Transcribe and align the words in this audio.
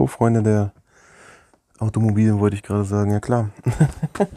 Hallo 0.00 0.06
Freunde 0.06 0.42
der 0.42 0.72
Automobilen 1.78 2.40
wollte 2.40 2.56
ich 2.56 2.62
gerade 2.62 2.86
sagen, 2.86 3.12
ja 3.12 3.20
klar. 3.20 3.50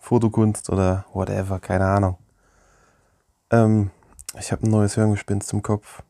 Fotokunst 0.00 0.70
oder 0.70 1.06
whatever, 1.12 1.60
keine 1.60 1.84
Ahnung. 1.86 2.18
Ähm, 3.52 3.92
ich 4.36 4.50
habe 4.50 4.66
ein 4.66 4.72
neues 4.72 4.96
Hirngespinst 4.96 5.46
zum 5.46 5.62
Kopf. 5.62 6.02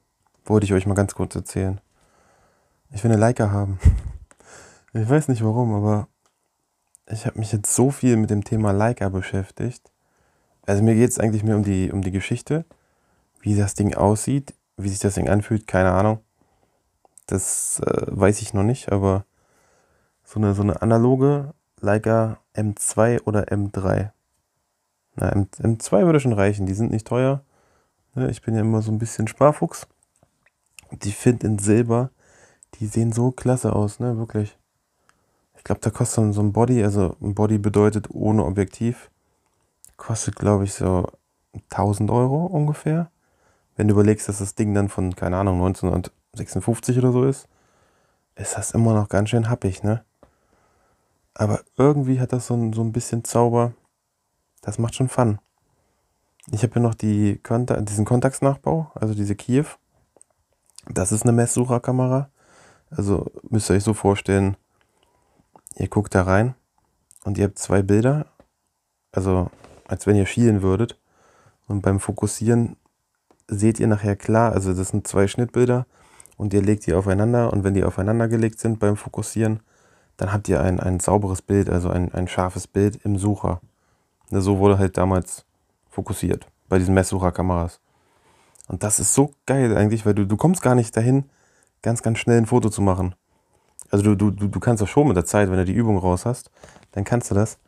Wollte 0.46 0.64
ich 0.64 0.73
euch 0.73 0.87
mal 0.87 0.95
ganz 0.95 1.14
kurz 1.14 1.35
erzählen. 1.35 1.82
Ich 2.91 3.05
will 3.05 3.11
eine 3.11 3.21
Leica 3.21 3.50
haben. 3.50 3.79
Ich 4.95 5.07
weiß 5.07 5.29
nicht 5.29 5.45
warum, 5.45 5.75
aber 5.75 6.09
ich 7.07 7.27
habe 7.27 7.39
mich 7.39 7.53
jetzt 7.53 7.75
so 7.75 7.91
viel 7.91 8.17
mit 8.17 8.31
dem 8.31 8.43
Thema 8.43 8.73
Leica 8.73 9.11
beschäftigt. 9.11 9.93
Also 10.64 10.82
mir 10.82 10.95
geht 10.95 11.11
es 11.11 11.18
eigentlich 11.18 11.45
mehr 11.45 11.57
um 11.57 11.63
die, 11.63 11.93
um 11.93 12.00
die 12.00 12.11
Geschichte, 12.11 12.64
wie 13.43 13.54
das 13.54 13.75
Ding 13.75 13.93
aussieht, 13.93 14.54
wie 14.79 14.89
sich 14.89 14.99
das 14.99 15.17
Ding 15.17 15.29
anfühlt, 15.29 15.67
keine 15.67 15.93
Ahnung. 15.93 16.21
Das 17.26 17.81
äh, 17.81 18.07
weiß 18.08 18.43
ich 18.43 18.54
noch 18.54 18.62
nicht, 18.62 18.90
aber 18.93 19.25
so 20.25 20.40
eine, 20.40 20.54
so 20.54 20.63
eine 20.63 20.82
analoge 20.82 21.54
Leica 21.80 22.39
M2 22.54 23.22
oder 23.25 23.49
M3. 23.49 24.11
Na, 25.17 25.29
M, 25.30 25.49
M2 25.58 26.04
würde 26.04 26.21
schon 26.21 26.32
reichen, 26.32 26.66
die 26.66 26.75
sind 26.75 26.90
nicht 26.90 27.07
teuer. 27.07 27.43
Ne, 28.14 28.30
ich 28.30 28.43
bin 28.43 28.54
ja 28.54 28.61
immer 28.61 28.82
so 28.82 28.93
ein 28.93 28.99
bisschen 28.99 29.29
Sparfuchs. 29.29 29.86
Die 30.90 31.13
finde 31.13 31.46
in 31.46 31.58
Silber, 31.58 32.11
die 32.75 32.86
sehen 32.86 33.12
so 33.12 33.30
klasse 33.30 33.75
aus, 33.75 34.00
ne, 34.00 34.19
wirklich. 34.19 34.58
Ich 35.56 35.64
glaube, 35.64 35.80
da 35.80 35.91
kostet 35.91 36.34
so 36.34 36.42
ein 36.42 36.52
Body, 36.52 36.83
also 36.83 37.16
ein 37.20 37.34
Body 37.34 37.58
bedeutet 37.58 38.11
ohne 38.11 38.44
Objektiv, 38.44 39.11
kostet 39.97 40.36
glaube 40.36 40.64
ich 40.64 40.75
so 40.75 41.06
1000 41.70 42.11
Euro 42.11 42.47
ungefähr. 42.47 43.11
Wenn 43.77 43.89
du 43.89 43.94
überlegst, 43.94 44.28
dass 44.28 44.39
das 44.39 44.55
Ding 44.55 44.75
dann 44.75 44.89
von, 44.89 45.14
keine 45.14 45.36
Ahnung, 45.36 45.61
1956 46.34 46.98
oder 46.98 47.12
so 47.12 47.25
ist, 47.25 47.47
ist 48.36 48.56
das 48.56 48.70
immer 48.70 48.94
noch 48.94 49.08
ganz 49.08 49.28
schön 49.28 49.50
happig, 49.50 49.83
ne? 49.83 50.02
Aber 51.34 51.61
irgendwie 51.77 52.20
hat 52.20 52.33
das 52.33 52.47
so 52.47 52.55
ein, 52.55 52.72
so 52.72 52.83
ein 52.83 52.92
bisschen 52.92 53.25
Zauber. 53.25 53.75
Das 54.62 54.78
macht 54.78 54.94
schon 54.94 55.08
Fun. 55.08 55.38
Ich 56.50 56.62
habe 56.62 56.72
hier 56.72 56.83
noch 56.83 56.94
die 56.94 57.38
Konta 57.42 57.80
diesen 57.80 58.05
Kontax-Nachbau, 58.05 58.91
also 58.94 59.14
diese 59.14 59.34
Kiew. 59.34 59.66
Das 60.88 61.12
ist 61.12 61.22
eine 61.22 61.33
Messsucherkamera. 61.33 62.30
Also 62.91 63.30
müsst 63.48 63.70
ihr 63.70 63.77
euch 63.77 63.84
so 63.84 63.94
vorstellen, 63.94 64.56
ihr 65.77 65.88
guckt 65.88 66.14
da 66.14 66.22
rein 66.22 66.55
und 67.25 67.38
ihr 67.38 67.44
habt 67.44 67.58
zwei 67.58 67.83
Bilder. 67.83 68.27
Also 69.12 69.50
als 69.86 70.06
wenn 70.06 70.16
ihr 70.16 70.27
schielen 70.27 70.62
würdet. 70.62 70.98
Und 71.69 71.83
beim 71.83 72.00
Fokussieren 72.00 72.77
seht 73.48 73.78
ihr 73.78 73.86
nachher 73.86 74.16
klar, 74.16 74.53
also 74.53 74.72
das 74.72 74.88
sind 74.88 75.06
zwei 75.06 75.28
Schnittbilder 75.28 75.86
und 76.36 76.55
ihr 76.55 76.62
legt 76.62 76.86
die 76.86 76.94
aufeinander 76.94 77.52
und 77.52 77.64
wenn 77.64 77.75
die 77.75 77.84
aufeinander 77.84 78.28
gelegt 78.28 78.58
sind 78.58 78.78
beim 78.78 78.97
Fokussieren, 78.97 79.61
dann 80.16 80.33
habt 80.33 80.48
ihr 80.48 80.61
ein, 80.61 80.80
ein 80.80 81.00
sauberes 81.00 81.42
Bild, 81.42 81.70
also 81.70 81.88
ein, 81.88 82.12
ein 82.12 82.28
scharfes 82.28 82.66
Bild 82.66 82.97
im 83.05 83.19
Sucher. 83.19 83.61
So 84.30 84.58
wurde 84.58 84.78
halt 84.78 84.97
damals 84.97 85.44
fokussiert 85.91 86.47
bei 86.69 86.78
diesen 86.78 86.94
Messsucherkameras. 86.94 87.80
Und 88.69 88.83
das 88.83 88.98
ist 89.00 89.14
so 89.14 89.33
geil 89.47 89.77
eigentlich, 89.77 90.06
weil 90.06 90.14
du, 90.14 90.27
du 90.27 90.36
kommst 90.36 90.62
gar 90.62 90.75
nicht 90.75 90.97
dahin, 90.97 91.25
ganz, 91.83 92.03
ganz 92.03 92.19
schnell 92.19 92.38
ein 92.38 92.47
Foto 92.47 92.70
zu 92.70 92.80
machen. 92.80 93.14
Also 93.91 94.14
du, 94.14 94.30
du, 94.30 94.48
du 94.48 94.60
kannst 94.60 94.80
das 94.80 94.88
schon 94.88 95.08
mit 95.08 95.16
der 95.16 95.27
Zeit, 95.27 95.50
wenn 95.50 95.58
du 95.58 95.64
die 95.64 95.75
Übung 95.75 95.98
raus 95.98 96.25
hast, 96.25 96.50
dann 96.92 97.05
kannst 97.05 97.30
du 97.30 97.34
das. 97.34 97.58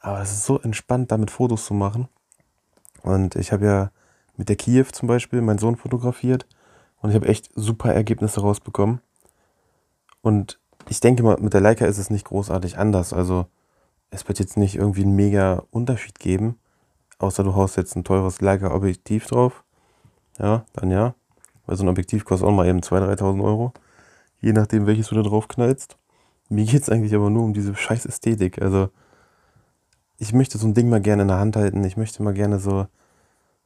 Aber 0.00 0.20
es 0.20 0.30
ist 0.32 0.44
so 0.44 0.58
entspannt, 0.60 1.10
damit 1.10 1.30
Fotos 1.30 1.64
zu 1.64 1.74
machen. 1.74 2.08
Und 3.02 3.36
ich 3.36 3.52
habe 3.52 3.64
ja 3.64 3.90
mit 4.36 4.48
der 4.48 4.56
Kiew 4.56 4.86
zum 4.92 5.08
Beispiel 5.08 5.40
meinen 5.40 5.58
Sohn 5.58 5.76
fotografiert 5.76 6.46
und 7.00 7.10
ich 7.10 7.16
habe 7.16 7.28
echt 7.28 7.50
super 7.54 7.92
Ergebnisse 7.92 8.40
rausbekommen. 8.40 9.00
Und 10.22 10.58
ich 10.88 11.00
denke 11.00 11.22
mal, 11.22 11.36
mit 11.40 11.54
der 11.54 11.60
Leica 11.60 11.86
ist 11.86 11.98
es 11.98 12.10
nicht 12.10 12.26
großartig 12.26 12.78
anders. 12.78 13.12
Also 13.12 13.46
es 14.10 14.26
wird 14.28 14.38
jetzt 14.38 14.56
nicht 14.56 14.76
irgendwie 14.76 15.02
einen 15.02 15.16
mega 15.16 15.62
Unterschied 15.70 16.18
geben, 16.18 16.58
außer 17.18 17.44
du 17.44 17.54
haust 17.54 17.76
jetzt 17.76 17.96
ein 17.96 18.04
teures 18.04 18.40
Leica-Objektiv 18.40 19.26
drauf. 19.26 19.64
Ja, 20.38 20.64
dann 20.74 20.90
ja. 20.90 21.14
Weil 21.66 21.76
so 21.76 21.84
ein 21.84 21.88
Objektiv 21.88 22.24
kostet 22.24 22.48
auch 22.48 22.52
mal 22.52 22.66
eben 22.66 22.80
2.000, 22.80 23.18
3.000 23.18 23.44
Euro. 23.44 23.72
Je 24.40 24.52
nachdem, 24.52 24.86
welches 24.86 25.08
du 25.08 25.14
da 25.14 25.22
drauf 25.22 25.48
knallst. 25.48 25.96
Mir 26.48 26.64
geht 26.64 26.82
es 26.82 26.88
eigentlich 26.88 27.14
aber 27.14 27.30
nur 27.30 27.44
um 27.44 27.54
diese 27.54 27.76
scheiß 27.76 28.06
Ästhetik. 28.06 28.60
Also 28.60 28.88
ich 30.18 30.32
möchte 30.32 30.58
so 30.58 30.66
ein 30.66 30.74
Ding 30.74 30.88
mal 30.88 31.00
gerne 31.00 31.22
in 31.22 31.28
der 31.28 31.38
Hand 31.38 31.56
halten. 31.56 31.84
Ich 31.84 31.96
möchte 31.96 32.22
mal 32.22 32.34
gerne 32.34 32.58
so 32.58 32.86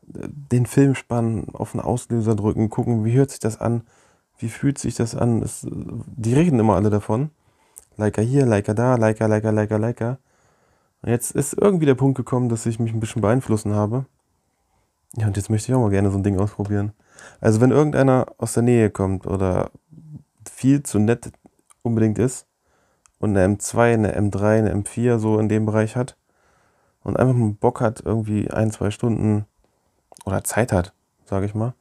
den 0.07 0.67
Film 0.67 0.95
spannen, 0.95 1.49
auf 1.53 1.75
einen 1.75 1.83
Auslöser 1.83 2.35
drücken, 2.35 2.71
gucken, 2.71 3.05
wie 3.05 3.13
hört 3.13 3.31
sich 3.31 3.41
das 3.41 3.61
an, 3.61 3.83
wie 4.39 4.49
fühlt 4.49 4.79
sich 4.79 4.95
das 4.95 5.15
an. 5.15 5.43
Es, 5.43 5.67
die 5.71 6.35
reden 6.35 6.59
immer 6.59 6.77
alle 6.77 6.91
davon. 6.91 7.31
Leica 7.97 8.23
hier, 8.23 8.47
Leica 8.47 8.75
da, 8.75 8.97
Leica, 8.97 9.27
Leica, 9.27 9.51
Leica, 9.51 9.77
Leica. 9.77 10.19
Jetzt 11.07 11.33
ist 11.33 11.55
irgendwie 11.55 11.87
der 11.87 11.95
Punkt 11.95 12.17
gekommen, 12.17 12.49
dass 12.49 12.67
ich 12.67 12.79
mich 12.79 12.93
ein 12.93 13.01
bisschen 13.01 13.23
beeinflussen 13.23 13.75
habe. 13.75 14.07
Ja, 15.17 15.27
und 15.27 15.37
jetzt 15.37 15.51
möchte 15.51 15.71
ich 15.71 15.77
auch 15.77 15.81
mal 15.81 15.91
gerne 15.91 16.11
so 16.11 16.19
ein 16.19 16.25
Ding 16.25 16.39
ausprobieren. 16.39 16.93
Also 17.41 17.61
wenn 17.61 17.71
irgendeiner 17.71 18.27
aus 18.39 18.55
der 18.55 18.63
Nähe 18.63 18.91
kommt 18.91 19.27
oder 19.27 19.71
viel 20.51 20.83
zu 20.83 20.99
nett 20.99 21.31
unbedingt 21.83 22.19
ist 22.19 22.47
und 23.21 23.37
eine 23.37 23.55
M2, 23.55 23.95
eine 23.95 24.19
M3, 24.19 24.59
eine 24.59 24.75
M4 24.75 25.19
so 25.19 25.39
in 25.39 25.49
dem 25.49 25.67
Bereich 25.67 25.95
hat, 25.95 26.17
und 27.05 27.19
einfach 27.19 27.35
mal 27.35 27.51
Bock 27.53 27.81
hat, 27.81 28.03
irgendwie 28.05 28.51
ein, 28.51 28.73
zwei 28.73 28.91
Stunden 28.91 29.45
oder 30.25 30.45
Zeit 30.45 30.73
hat, 30.73 30.93
sage 31.25 31.47
ich 31.47 31.55
mal, 31.55 31.75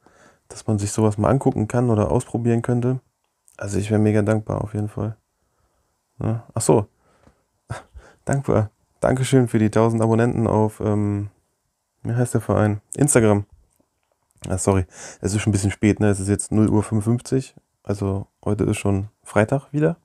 dass 0.48 0.66
man 0.66 0.78
sich 0.78 0.92
sowas 0.92 1.18
mal 1.18 1.30
angucken 1.30 1.68
kann 1.68 1.90
oder 1.90 2.10
ausprobieren 2.10 2.62
könnte. 2.62 3.00
Also 3.56 3.78
ich 3.78 3.90
wäre 3.90 4.00
mega 4.00 4.22
dankbar 4.22 4.62
auf 4.62 4.74
jeden 4.74 4.88
Fall. 4.88 5.16
Ja. 6.20 6.44
Ach 6.54 6.62
so, 6.62 6.86
dankbar. 8.24 8.70
Dankeschön 9.00 9.48
für 9.48 9.58
die 9.58 9.66
1000 9.66 10.02
Abonnenten 10.02 10.46
auf, 10.46 10.80
ähm, 10.80 11.30
wie 12.02 12.14
heißt 12.14 12.34
der 12.34 12.40
Verein? 12.40 12.80
Instagram. 12.96 13.44
Ah, 14.48 14.58
sorry, 14.58 14.84
es 15.20 15.34
ist 15.34 15.40
schon 15.40 15.50
ein 15.50 15.52
bisschen 15.52 15.70
spät, 15.70 16.00
ne? 16.00 16.08
Es 16.08 16.20
ist 16.20 16.28
jetzt 16.28 16.52
0 16.52 16.68
Uhr 16.68 16.82
55. 16.82 17.54
Also 17.82 18.26
heute 18.44 18.64
ist 18.64 18.78
schon 18.78 19.08
Freitag 19.22 19.72
wieder. 19.72 19.96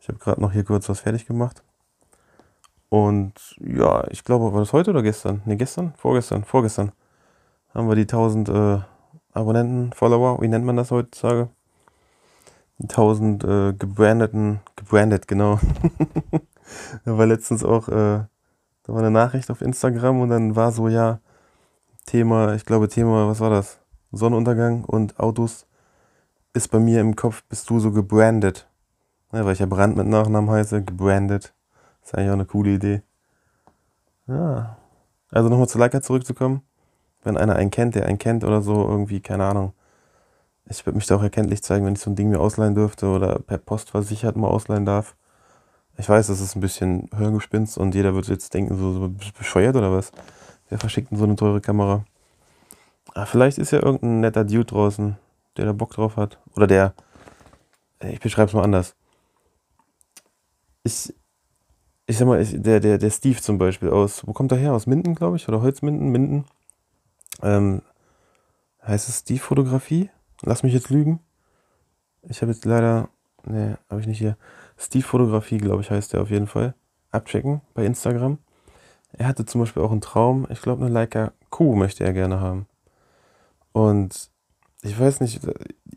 Ich 0.00 0.08
habe 0.08 0.18
gerade 0.18 0.40
noch 0.40 0.52
hier 0.52 0.64
kurz 0.64 0.88
was 0.88 1.00
fertig 1.00 1.26
gemacht. 1.26 1.62
Und 2.88 3.34
ja, 3.58 4.06
ich 4.10 4.24
glaube, 4.24 4.52
war 4.52 4.60
das 4.60 4.72
heute 4.72 4.90
oder 4.90 5.02
gestern? 5.02 5.42
Ne, 5.44 5.56
gestern? 5.56 5.92
Vorgestern, 5.96 6.44
vorgestern. 6.44 6.92
Haben 7.74 7.88
wir 7.88 7.94
die 7.94 8.02
1000 8.02 8.48
äh, 8.48 8.78
Abonnenten, 9.32 9.92
Follower, 9.92 10.40
wie 10.40 10.48
nennt 10.48 10.64
man 10.64 10.76
das 10.76 10.90
heutzutage? 10.90 11.48
Die 12.78 12.88
1000 12.88 13.44
äh, 13.44 13.72
gebrandeten, 13.72 14.60
gebrandet, 14.76 15.28
genau. 15.28 15.60
da 17.04 17.18
war 17.18 17.26
letztens 17.26 17.64
auch, 17.64 17.88
äh, 17.88 18.24
da 18.82 18.92
war 18.92 18.98
eine 18.98 19.10
Nachricht 19.10 19.50
auf 19.50 19.60
Instagram 19.60 20.20
und 20.20 20.30
dann 20.30 20.56
war 20.56 20.72
so, 20.72 20.88
ja, 20.88 21.20
Thema, 22.06 22.54
ich 22.54 22.64
glaube 22.64 22.88
Thema, 22.88 23.28
was 23.28 23.40
war 23.40 23.50
das? 23.50 23.78
Sonnenuntergang 24.12 24.84
und 24.84 25.20
Autos 25.20 25.66
ist 26.54 26.68
bei 26.68 26.78
mir 26.78 27.00
im 27.00 27.14
Kopf, 27.14 27.44
bist 27.48 27.68
du 27.68 27.80
so 27.80 27.92
gebrandet. 27.92 28.66
Ja, 29.32 29.44
weil 29.44 29.52
ich 29.52 29.58
ja 29.58 29.66
Brand 29.66 29.96
mit 29.96 30.06
Nachnamen 30.06 30.50
heiße, 30.50 30.82
gebrandet. 30.82 31.54
Ist 32.02 32.14
eigentlich 32.14 32.30
auch 32.30 32.34
eine 32.34 32.46
coole 32.46 32.70
Idee. 32.70 33.02
Ja. 34.26 34.78
Also 35.30 35.50
nochmal 35.50 35.68
zu 35.68 35.78
Leica 35.78 36.00
zurückzukommen. 36.00 36.62
Wenn 37.28 37.36
einer 37.36 37.56
einen 37.56 37.70
kennt, 37.70 37.94
der 37.94 38.06
einen 38.06 38.16
kennt 38.16 38.42
oder 38.42 38.62
so, 38.62 38.88
irgendwie, 38.88 39.20
keine 39.20 39.44
Ahnung. 39.44 39.74
Ich 40.64 40.86
würde 40.86 40.96
mich 40.96 41.06
da 41.06 41.16
auch 41.16 41.22
erkenntlich 41.22 41.62
zeigen, 41.62 41.84
wenn 41.84 41.92
ich 41.92 42.00
so 42.00 42.08
ein 42.08 42.16
Ding 42.16 42.30
mir 42.30 42.40
ausleihen 42.40 42.74
dürfte 42.74 43.06
oder 43.06 43.38
per 43.40 43.58
Post 43.58 43.90
versichert 43.90 44.34
mal 44.34 44.48
ausleihen 44.48 44.86
darf. 44.86 45.14
Ich 45.98 46.08
weiß, 46.08 46.28
das 46.28 46.40
ist 46.40 46.56
ein 46.56 46.62
bisschen 46.62 47.10
Hörgespinst 47.14 47.76
und 47.76 47.94
jeder 47.94 48.14
wird 48.14 48.28
jetzt 48.28 48.54
denken, 48.54 48.78
so, 48.78 48.94
so 48.94 49.12
bescheuert 49.36 49.76
oder 49.76 49.92
was? 49.92 50.10
Wer 50.70 50.78
verschickt 50.78 51.10
denn 51.10 51.18
so 51.18 51.24
eine 51.24 51.36
teure 51.36 51.60
Kamera? 51.60 52.06
Aber 53.08 53.18
ah, 53.18 53.26
vielleicht 53.26 53.58
ist 53.58 53.72
ja 53.72 53.82
irgendein 53.82 54.20
netter 54.20 54.44
Dude 54.44 54.64
draußen, 54.64 55.18
der 55.58 55.66
da 55.66 55.74
Bock 55.74 55.90
drauf 55.90 56.16
hat. 56.16 56.38
Oder 56.56 56.66
der, 56.66 56.94
ich 58.02 58.20
beschreibe 58.20 58.48
es 58.48 58.54
mal 58.54 58.64
anders. 58.64 58.96
Ich, 60.82 61.12
ich 62.06 62.16
sag 62.16 62.26
mal, 62.26 62.40
ich, 62.40 62.54
der, 62.56 62.80
der, 62.80 62.96
der 62.96 63.10
Steve 63.10 63.38
zum 63.42 63.58
Beispiel 63.58 63.90
aus, 63.90 64.26
wo 64.26 64.32
kommt 64.32 64.50
er 64.50 64.56
her? 64.56 64.72
Aus 64.72 64.86
Minden, 64.86 65.14
glaube 65.14 65.36
ich, 65.36 65.46
oder 65.46 65.60
Holzminden, 65.60 66.08
Minden. 66.08 66.46
Ähm, 67.42 67.82
heißt 68.86 69.08
es 69.08 69.20
Steve-Fotografie? 69.20 70.10
Lass 70.42 70.62
mich 70.62 70.72
jetzt 70.72 70.90
lügen. 70.90 71.20
Ich 72.22 72.42
habe 72.42 72.52
jetzt 72.52 72.64
leider, 72.64 73.08
ne, 73.44 73.78
habe 73.88 74.00
ich 74.00 74.06
nicht 74.06 74.18
hier. 74.18 74.36
Steve-Fotografie, 74.76 75.58
glaube 75.58 75.82
ich, 75.82 75.90
heißt 75.90 76.12
der 76.12 76.22
auf 76.22 76.30
jeden 76.30 76.46
Fall. 76.46 76.74
Abchecken 77.10 77.62
bei 77.74 77.84
Instagram. 77.84 78.38
Er 79.12 79.26
hatte 79.26 79.46
zum 79.46 79.60
Beispiel 79.60 79.82
auch 79.82 79.90
einen 79.90 80.00
Traum, 80.00 80.46
ich 80.50 80.60
glaube, 80.60 80.84
eine 80.84 80.92
Leica 80.92 81.32
Q 81.50 81.74
möchte 81.74 82.04
er 82.04 82.12
gerne 82.12 82.40
haben. 82.40 82.66
Und 83.72 84.30
ich 84.82 84.98
weiß 84.98 85.20
nicht, 85.20 85.40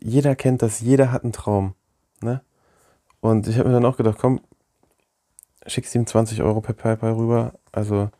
jeder 0.00 0.34
kennt 0.34 0.62
das, 0.62 0.80
jeder 0.80 1.12
hat 1.12 1.22
einen 1.22 1.32
Traum. 1.32 1.74
Ne? 2.20 2.40
Und 3.20 3.46
ich 3.48 3.58
habe 3.58 3.68
mir 3.68 3.74
dann 3.74 3.84
auch 3.84 3.96
gedacht, 3.96 4.18
komm, 4.18 4.40
schickst 5.66 5.94
ihm 5.94 6.06
20 6.06 6.42
Euro 6.42 6.60
per 6.60 6.74
PayPal 6.74 7.12
rüber. 7.12 7.52
Also 7.70 8.10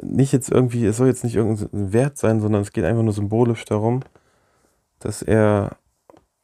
nicht 0.00 0.32
jetzt 0.32 0.50
irgendwie, 0.50 0.86
es 0.86 0.96
soll 0.96 1.08
jetzt 1.08 1.24
nicht 1.24 1.36
irgendein 1.36 1.92
Wert 1.92 2.18
sein, 2.18 2.40
sondern 2.40 2.62
es 2.62 2.72
geht 2.72 2.84
einfach 2.84 3.02
nur 3.02 3.12
symbolisch 3.12 3.64
darum, 3.64 4.00
dass 4.98 5.22
er 5.22 5.76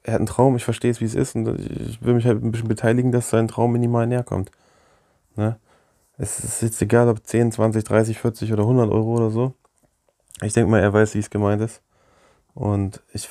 er 0.08 0.14
hat 0.14 0.20
einen 0.20 0.26
Traum, 0.26 0.56
ich 0.56 0.64
verstehe 0.64 0.90
es, 0.90 1.02
wie 1.02 1.04
es 1.04 1.14
ist 1.14 1.36
und 1.36 1.46
ich 1.58 2.02
will 2.02 2.14
mich 2.14 2.24
halt 2.24 2.42
ein 2.42 2.50
bisschen 2.50 2.68
beteiligen, 2.68 3.12
dass 3.12 3.28
sein 3.28 3.46
Traum 3.46 3.72
minimal 3.72 4.06
näher 4.06 4.22
kommt. 4.22 4.50
Ne? 5.36 5.58
Es 6.16 6.40
ist 6.40 6.62
jetzt 6.62 6.80
egal, 6.80 7.08
ob 7.08 7.24
10, 7.24 7.52
20, 7.52 7.84
30, 7.84 8.18
40 8.18 8.52
oder 8.52 8.62
100 8.62 8.90
Euro 8.90 9.14
oder 9.16 9.30
so. 9.30 9.52
Ich 10.42 10.54
denke 10.54 10.70
mal, 10.70 10.80
er 10.80 10.92
weiß, 10.92 11.14
wie 11.14 11.18
es 11.18 11.28
gemeint 11.28 11.60
ist. 11.60 11.82
Und 12.54 13.02
ich, 13.12 13.28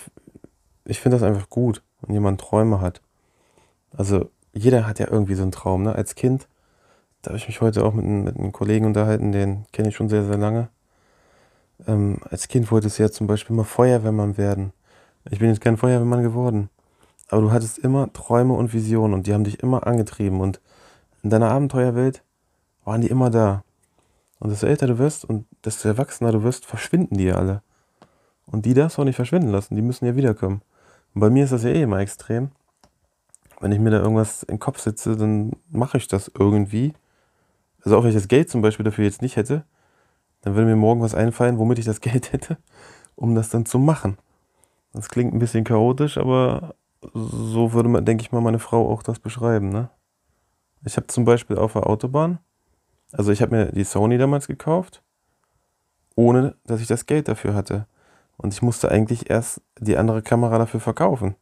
ich 0.85 0.99
finde 0.99 1.17
das 1.17 1.23
einfach 1.23 1.49
gut, 1.49 1.81
wenn 2.01 2.13
jemand 2.13 2.39
Träume 2.39 2.79
hat. 2.79 3.01
Also 3.91 4.29
jeder 4.53 4.85
hat 4.85 4.99
ja 4.99 5.07
irgendwie 5.09 5.35
so 5.35 5.41
einen 5.41 5.51
Traum. 5.51 5.83
Ne? 5.83 5.95
Als 5.95 6.13
Kind, 6.13 6.47
da 7.21 7.29
habe 7.29 7.37
ich 7.37 7.47
mich 7.47 7.61
heute 7.61 7.83
auch 7.83 7.93
mit, 7.93 8.05
mit 8.05 8.37
einem 8.37 8.51
Kollegen 8.51 8.85
unterhalten, 8.85 9.31
den 9.31 9.65
kenne 9.71 9.89
ich 9.89 9.95
schon 9.95 10.09
sehr, 10.09 10.23
sehr 10.23 10.37
lange. 10.37 10.69
Ähm, 11.85 12.19
als 12.29 12.47
Kind 12.47 12.71
wolltest 12.71 12.97
du 12.97 13.03
ja 13.03 13.11
zum 13.11 13.27
Beispiel 13.27 13.55
mal 13.55 13.63
Feuerwehrmann 13.63 14.37
werden. 14.37 14.73
Ich 15.29 15.39
bin 15.39 15.49
jetzt 15.49 15.61
kein 15.61 15.77
Feuerwehrmann 15.77 16.23
geworden. 16.23 16.69
Aber 17.29 17.41
du 17.41 17.51
hattest 17.51 17.79
immer 17.79 18.11
Träume 18.13 18.53
und 18.53 18.73
Visionen 18.73 19.13
und 19.13 19.27
die 19.27 19.33
haben 19.33 19.43
dich 19.43 19.61
immer 19.61 19.85
angetrieben. 19.85 20.39
Und 20.39 20.61
in 21.23 21.29
deiner 21.29 21.51
Abenteuerwelt 21.51 22.23
waren 22.85 23.01
die 23.01 23.09
immer 23.09 23.29
da. 23.29 23.63
Und 24.39 24.49
desto 24.49 24.67
älter 24.67 24.87
du 24.87 24.97
wirst 24.97 25.25
und 25.25 25.45
desto 25.65 25.87
erwachsener 25.89 26.31
du 26.31 26.43
wirst, 26.43 26.65
verschwinden 26.65 27.17
die 27.17 27.25
ja 27.25 27.35
alle. 27.35 27.61
Und 28.45 28.65
die 28.65 28.73
darfst 28.73 28.97
du 28.97 29.01
auch 29.01 29.05
nicht 29.05 29.15
verschwinden 29.15 29.49
lassen, 29.49 29.75
die 29.75 29.81
müssen 29.81 30.05
ja 30.05 30.15
wiederkommen. 30.15 30.61
Und 31.13 31.21
bei 31.21 31.29
mir 31.29 31.43
ist 31.43 31.51
das 31.51 31.63
ja 31.63 31.69
eh 31.69 31.81
immer 31.81 31.99
extrem. 31.99 32.51
Wenn 33.59 33.71
ich 33.71 33.79
mir 33.79 33.89
da 33.89 33.97
irgendwas 33.97 34.43
im 34.43 34.59
Kopf 34.59 34.79
sitze, 34.79 35.17
dann 35.17 35.51
mache 35.69 35.97
ich 35.97 36.07
das 36.07 36.31
irgendwie. 36.37 36.93
Also 37.87 37.97
auch 37.97 38.03
wenn 38.03 38.09
ich 38.09 38.17
das 38.17 38.27
Geld 38.27 38.49
zum 38.49 38.61
Beispiel 38.61 38.83
dafür 38.83 39.05
jetzt 39.05 39.21
nicht 39.21 39.37
hätte, 39.37 39.63
dann 40.41 40.55
würde 40.55 40.67
mir 40.67 40.75
morgen 40.75 40.99
was 40.99 41.15
einfallen, 41.15 41.57
womit 41.57 41.79
ich 41.79 41.85
das 41.85 42.01
Geld 42.01 42.33
hätte, 42.33 42.57
um 43.15 43.33
das 43.33 43.47
dann 43.47 43.65
zu 43.65 43.79
machen. 43.79 44.17
Das 44.91 45.07
klingt 45.07 45.33
ein 45.33 45.39
bisschen 45.39 45.63
chaotisch, 45.63 46.17
aber 46.17 46.75
so 47.13 47.71
würde 47.71 47.87
man, 47.87 48.03
denke 48.03 48.23
ich 48.23 48.33
mal, 48.33 48.41
meine 48.41 48.59
Frau 48.59 48.91
auch 48.91 49.03
das 49.03 49.19
beschreiben. 49.19 49.69
Ne? 49.69 49.89
Ich 50.83 50.97
habe 50.97 51.07
zum 51.07 51.23
Beispiel 51.23 51.57
auf 51.57 51.71
der 51.71 51.87
Autobahn, 51.87 52.39
also 53.13 53.31
ich 53.31 53.41
habe 53.41 53.55
mir 53.55 53.71
die 53.71 53.85
Sony 53.85 54.17
damals 54.17 54.47
gekauft, 54.47 55.01
ohne 56.13 56.55
dass 56.65 56.81
ich 56.81 56.87
das 56.87 57.05
Geld 57.05 57.29
dafür 57.29 57.53
hatte. 57.53 57.87
Und 58.35 58.53
ich 58.53 58.61
musste 58.61 58.91
eigentlich 58.91 59.29
erst 59.29 59.61
die 59.79 59.95
andere 59.95 60.21
Kamera 60.21 60.57
dafür 60.57 60.81
verkaufen. 60.81 61.35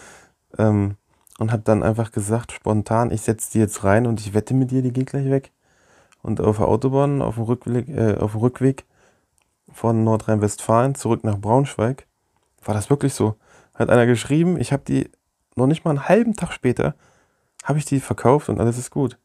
ähm, 0.56 0.96
und 1.38 1.52
habe 1.52 1.62
dann 1.62 1.82
einfach 1.82 2.10
gesagt, 2.10 2.52
spontan, 2.52 3.10
ich 3.10 3.20
setze 3.20 3.52
die 3.52 3.58
jetzt 3.58 3.84
rein 3.84 4.06
und 4.06 4.18
ich 4.18 4.32
wette 4.32 4.54
mit 4.54 4.70
dir, 4.70 4.80
die 4.80 4.94
geht 4.94 5.08
gleich 5.08 5.28
weg. 5.28 5.52
Und 6.22 6.40
auf 6.40 6.58
der 6.58 6.68
Autobahn, 6.68 7.22
auf 7.22 7.36
dem 7.36 7.44
Rückweg, 7.44 7.88
äh, 7.88 8.16
auf 8.18 8.32
dem 8.32 8.40
Rückweg 8.40 8.84
von 9.72 10.04
Nordrhein-Westfalen 10.04 10.94
zurück 10.94 11.24
nach 11.24 11.38
Braunschweig, 11.38 12.06
war 12.64 12.74
das 12.74 12.90
wirklich 12.90 13.14
so. 13.14 13.36
Hat 13.74 13.88
einer 13.88 14.06
geschrieben, 14.06 14.60
ich 14.60 14.72
habe 14.72 14.82
die 14.86 15.10
noch 15.56 15.66
nicht 15.66 15.84
mal 15.84 15.92
einen 15.92 16.08
halben 16.08 16.36
Tag 16.36 16.52
später, 16.52 16.94
habe 17.64 17.78
ich 17.78 17.84
die 17.84 18.00
verkauft 18.00 18.48
und 18.48 18.60
alles 18.60 18.78
ist 18.78 18.90
gut. 18.90 19.18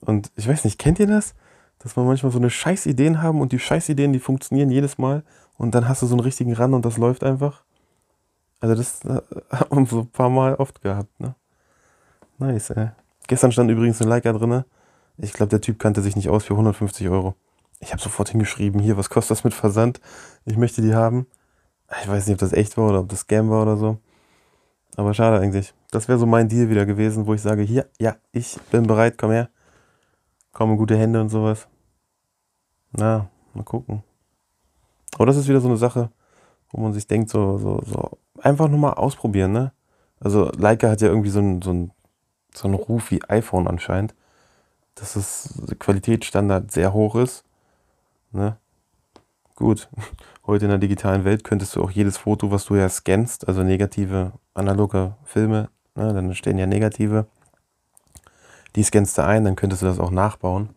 Und 0.00 0.30
ich 0.36 0.48
weiß 0.48 0.64
nicht, 0.64 0.78
kennt 0.78 0.98
ihr 0.98 1.06
das? 1.06 1.34
Dass 1.78 1.96
man 1.96 2.06
manchmal 2.06 2.32
so 2.32 2.38
eine 2.38 2.50
scheiß 2.50 2.86
Ideen 2.86 3.22
haben 3.22 3.40
und 3.40 3.52
die 3.52 3.58
scheiß 3.58 3.88
Ideen, 3.88 4.12
die 4.12 4.18
funktionieren 4.18 4.70
jedes 4.70 4.98
Mal 4.98 5.22
und 5.56 5.74
dann 5.74 5.88
hast 5.88 6.02
du 6.02 6.06
so 6.06 6.14
einen 6.14 6.20
richtigen 6.20 6.54
Run 6.54 6.74
und 6.74 6.84
das 6.84 6.96
läuft 6.96 7.22
einfach. 7.22 7.62
Also 8.60 8.74
das 8.74 9.04
äh, 9.04 9.20
hat 9.50 9.72
man 9.72 9.86
so 9.86 10.00
ein 10.00 10.10
paar 10.10 10.30
Mal 10.30 10.54
oft 10.54 10.82
gehabt, 10.82 11.20
ne? 11.20 11.34
Nice, 12.38 12.70
ey. 12.70 12.90
Gestern 13.26 13.52
stand 13.52 13.70
übrigens 13.70 14.00
ein 14.00 14.08
Liker 14.08 14.32
drin. 14.32 14.64
Ich 15.18 15.32
glaube, 15.32 15.50
der 15.50 15.60
Typ 15.60 15.78
kannte 15.78 16.00
sich 16.00 16.16
nicht 16.16 16.28
aus 16.28 16.44
für 16.44 16.54
150 16.54 17.08
Euro. 17.08 17.34
Ich 17.80 17.92
habe 17.92 18.00
sofort 18.00 18.30
hingeschrieben, 18.30 18.80
hier, 18.80 18.96
was 18.96 19.10
kostet 19.10 19.32
das 19.32 19.44
mit 19.44 19.54
Versand? 19.54 20.00
Ich 20.44 20.56
möchte 20.56 20.80
die 20.80 20.94
haben. 20.94 21.26
Ich 22.02 22.08
weiß 22.08 22.26
nicht, 22.26 22.34
ob 22.34 22.40
das 22.40 22.52
echt 22.52 22.76
war 22.76 22.88
oder 22.88 23.00
ob 23.00 23.08
das 23.08 23.20
Scam 23.20 23.50
war 23.50 23.62
oder 23.62 23.76
so. 23.76 23.98
Aber 24.96 25.14
schade 25.14 25.38
eigentlich. 25.40 25.74
Das 25.90 26.08
wäre 26.08 26.18
so 26.18 26.26
mein 26.26 26.48
Deal 26.48 26.70
wieder 26.70 26.86
gewesen, 26.86 27.26
wo 27.26 27.34
ich 27.34 27.42
sage, 27.42 27.62
hier, 27.62 27.88
ja, 27.98 28.16
ich 28.32 28.58
bin 28.70 28.86
bereit, 28.86 29.16
komm 29.16 29.30
her. 29.30 29.48
Komm 30.52 30.76
gute 30.76 30.96
Hände 30.96 31.20
und 31.20 31.28
sowas. 31.28 31.68
Na, 32.92 33.28
mal 33.54 33.64
gucken. 33.64 34.02
Aber 35.14 35.26
das 35.26 35.36
ist 35.36 35.48
wieder 35.48 35.60
so 35.60 35.68
eine 35.68 35.76
Sache, 35.76 36.10
wo 36.70 36.80
man 36.80 36.92
sich 36.92 37.06
denkt, 37.06 37.30
so, 37.30 37.58
so, 37.58 37.80
so, 37.84 38.18
einfach 38.40 38.68
nur 38.68 38.78
mal 38.78 38.92
ausprobieren, 38.92 39.52
ne? 39.52 39.72
Also 40.20 40.50
Leica 40.56 40.90
hat 40.90 41.00
ja 41.00 41.08
irgendwie 41.08 41.30
so 41.30 41.38
einen, 41.38 41.62
so 41.62 41.70
einen, 41.70 41.92
so 42.54 42.66
einen 42.66 42.74
Ruf 42.74 43.10
wie 43.10 43.22
iPhone 43.28 43.68
anscheinend, 43.68 44.14
dass 45.00 45.14
das 45.14 45.54
Qualitätsstandard 45.78 46.70
sehr 46.70 46.92
hoch 46.92 47.14
ist. 47.16 47.44
Ne? 48.32 48.56
Gut, 49.56 49.88
heute 50.46 50.66
in 50.66 50.70
der 50.70 50.78
digitalen 50.78 51.24
Welt 51.24 51.44
könntest 51.44 51.74
du 51.76 51.82
auch 51.82 51.90
jedes 51.90 52.16
Foto, 52.16 52.50
was 52.50 52.66
du 52.66 52.76
ja 52.76 52.88
scannst, 52.88 53.48
also 53.48 53.62
negative, 53.62 54.32
analoge 54.54 55.14
Filme, 55.24 55.68
ne, 55.94 56.12
dann 56.12 56.34
stehen 56.34 56.58
ja 56.58 56.66
negative, 56.66 57.26
die 58.76 58.82
scannst 58.82 59.18
du 59.18 59.24
ein, 59.24 59.44
dann 59.44 59.56
könntest 59.56 59.82
du 59.82 59.86
das 59.86 59.98
auch 59.98 60.10
nachbauen. 60.10 60.70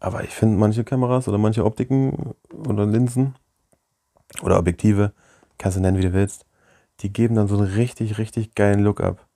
Aber 0.00 0.22
ich 0.22 0.30
finde 0.30 0.58
manche 0.58 0.84
Kameras 0.84 1.28
oder 1.28 1.38
manche 1.38 1.64
Optiken 1.64 2.34
oder 2.66 2.86
Linsen 2.86 3.34
oder 4.42 4.58
Objektive, 4.58 5.12
kannst 5.58 5.76
du 5.76 5.80
nennen, 5.80 5.98
wie 5.98 6.02
du 6.02 6.12
willst, 6.12 6.44
die 7.00 7.12
geben 7.12 7.34
dann 7.34 7.48
so 7.48 7.56
einen 7.56 7.66
richtig, 7.66 8.18
richtig 8.18 8.54
geilen 8.54 8.80
Look 8.80 9.00
ab. 9.00 9.26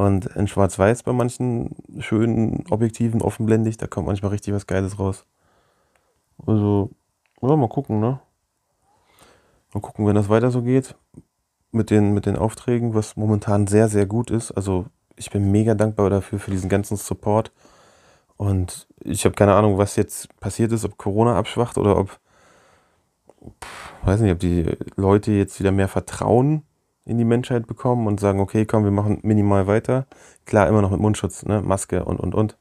Und 0.00 0.24
in 0.34 0.48
Schwarz-Weiß 0.48 1.02
bei 1.02 1.12
manchen 1.12 1.76
schönen 1.98 2.64
Objektiven 2.70 3.20
offenblendig, 3.20 3.76
da 3.76 3.86
kommt 3.86 4.06
manchmal 4.06 4.30
richtig 4.30 4.54
was 4.54 4.66
Geiles 4.66 4.98
raus. 4.98 5.26
Also, 6.46 6.88
ja, 7.42 7.54
mal 7.54 7.68
gucken, 7.68 8.00
ne? 8.00 8.18
Mal 9.74 9.80
gucken, 9.82 10.06
wenn 10.06 10.14
das 10.14 10.30
weiter 10.30 10.50
so 10.50 10.62
geht 10.62 10.94
mit 11.70 11.90
den, 11.90 12.14
mit 12.14 12.24
den 12.24 12.36
Aufträgen, 12.36 12.94
was 12.94 13.16
momentan 13.16 13.66
sehr, 13.66 13.88
sehr 13.88 14.06
gut 14.06 14.30
ist. 14.30 14.52
Also, 14.52 14.86
ich 15.16 15.30
bin 15.30 15.52
mega 15.52 15.74
dankbar 15.74 16.08
dafür, 16.08 16.38
für 16.38 16.50
diesen 16.50 16.70
ganzen 16.70 16.96
Support. 16.96 17.52
Und 18.38 18.88
ich 19.00 19.26
habe 19.26 19.34
keine 19.34 19.52
Ahnung, 19.52 19.76
was 19.76 19.96
jetzt 19.96 20.34
passiert 20.40 20.72
ist, 20.72 20.86
ob 20.86 20.96
Corona 20.96 21.36
abschwacht 21.36 21.76
oder 21.76 21.98
ob, 21.98 22.18
pff, 23.62 23.92
weiß 24.06 24.20
nicht, 24.20 24.32
ob 24.32 24.38
die 24.38 24.64
Leute 24.96 25.32
jetzt 25.32 25.60
wieder 25.60 25.72
mehr 25.72 25.88
Vertrauen 25.88 26.62
in 27.10 27.18
die 27.18 27.24
Menschheit 27.24 27.66
bekommen 27.66 28.06
und 28.06 28.20
sagen, 28.20 28.38
okay, 28.38 28.64
komm, 28.64 28.84
wir 28.84 28.92
machen 28.92 29.18
minimal 29.22 29.66
weiter. 29.66 30.06
Klar, 30.46 30.68
immer 30.68 30.80
noch 30.80 30.92
mit 30.92 31.00
Mundschutz, 31.00 31.44
ne? 31.44 31.60
Maske 31.60 32.04
und, 32.04 32.20
und, 32.20 32.36
und. 32.36 32.56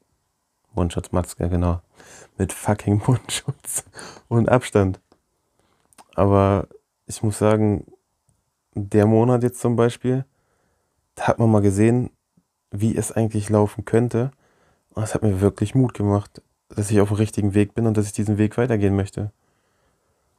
Mundschutz, 0.73 1.11
Maske, 1.11 1.47
genau. 1.49 1.81
Mit 2.39 2.51
fucking 2.51 2.99
Mundschutz 3.07 3.85
und 4.27 4.49
Abstand. 4.49 4.99
Aber 6.15 6.67
ich 7.05 7.21
muss 7.21 7.37
sagen, 7.37 7.85
der 8.73 9.05
Monat 9.05 9.43
jetzt 9.43 9.61
zum 9.61 9.75
Beispiel, 9.75 10.25
da 11.13 11.27
hat 11.27 11.37
man 11.37 11.51
mal 11.51 11.61
gesehen, 11.61 12.09
wie 12.71 12.97
es 12.97 13.11
eigentlich 13.11 13.49
laufen 13.49 13.85
könnte. 13.85 14.31
Und 14.95 15.03
es 15.03 15.13
hat 15.13 15.21
mir 15.21 15.41
wirklich 15.41 15.75
Mut 15.75 15.93
gemacht, 15.93 16.41
dass 16.69 16.89
ich 16.89 16.99
auf 17.01 17.09
dem 17.09 17.17
richtigen 17.17 17.53
Weg 17.53 17.75
bin 17.75 17.85
und 17.85 17.97
dass 17.97 18.07
ich 18.07 18.13
diesen 18.13 18.39
Weg 18.39 18.57
weitergehen 18.57 18.95
möchte. 18.95 19.31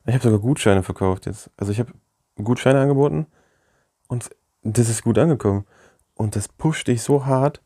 Ich 0.05 0.15
habe 0.15 0.25
sogar 0.25 0.41
Gutscheine 0.41 0.83
verkauft 0.83 1.27
jetzt. 1.27 1.49
Also 1.57 1.71
ich 1.71 1.79
habe 1.79 1.93
Gutscheine 2.43 2.81
angeboten 2.81 3.29
und 4.11 4.31
das 4.65 4.89
ist 4.89 5.05
gut 5.05 5.19
angekommen. 5.19 5.65
Und 6.17 6.35
das 6.35 6.49
pusht 6.49 6.89
dich 6.89 7.03
so 7.03 7.27
hart, 7.27 7.63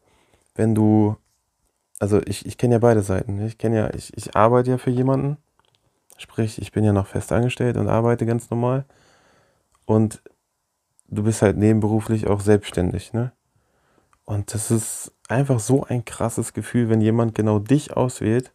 wenn 0.55 0.75
du, 0.75 1.17
also 1.99 2.21
ich, 2.27 2.45
ich 2.45 2.59
kenne 2.59 2.75
ja 2.75 2.79
beide 2.79 3.03
Seiten. 3.03 3.37
Ne? 3.37 3.47
Ich 3.47 3.57
kenne 3.57 3.77
ja, 3.77 3.95
ich, 3.95 4.15
ich 4.15 4.37
arbeite 4.37 4.71
ja 4.71 4.79
für 4.79 4.91
jemanden. 4.91 5.39
Sprich, 6.19 6.61
ich 6.61 6.71
bin 6.71 6.85
ja 6.85 6.93
noch 6.93 7.07
fest 7.07 7.33
angestellt 7.33 7.79
und 7.79 7.89
arbeite 7.89 8.27
ganz 8.27 8.51
normal. 8.51 8.85
Und 9.87 10.23
du 11.09 11.23
bist 11.23 11.41
halt 11.41 11.57
nebenberuflich 11.57 12.27
auch 12.27 12.41
selbstständig, 12.41 13.15
ne? 13.15 13.33
Und 14.27 14.55
das 14.55 14.71
ist 14.71 15.13
einfach 15.29 15.61
so 15.61 15.85
ein 15.85 16.05
krasses 16.05 16.53
Gefühl, 16.53 16.89
wenn 16.89 17.01
jemand 17.01 17.35
genau 17.35 17.59
dich 17.59 17.97
auswählt, 17.97 18.53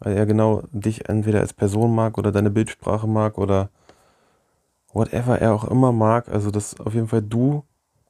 weil 0.00 0.16
er 0.16 0.26
genau 0.26 0.64
dich 0.72 1.08
entweder 1.08 1.40
als 1.40 1.52
Person 1.52 1.94
mag 1.94 2.18
oder 2.18 2.32
deine 2.32 2.50
Bildsprache 2.50 3.06
mag 3.06 3.38
oder 3.38 3.70
whatever 4.92 5.40
er 5.40 5.54
auch 5.54 5.64
immer 5.64 5.92
mag. 5.92 6.28
Also, 6.28 6.50
dass 6.50 6.78
auf 6.80 6.94
jeden 6.94 7.08
Fall 7.08 7.22
du 7.22 7.64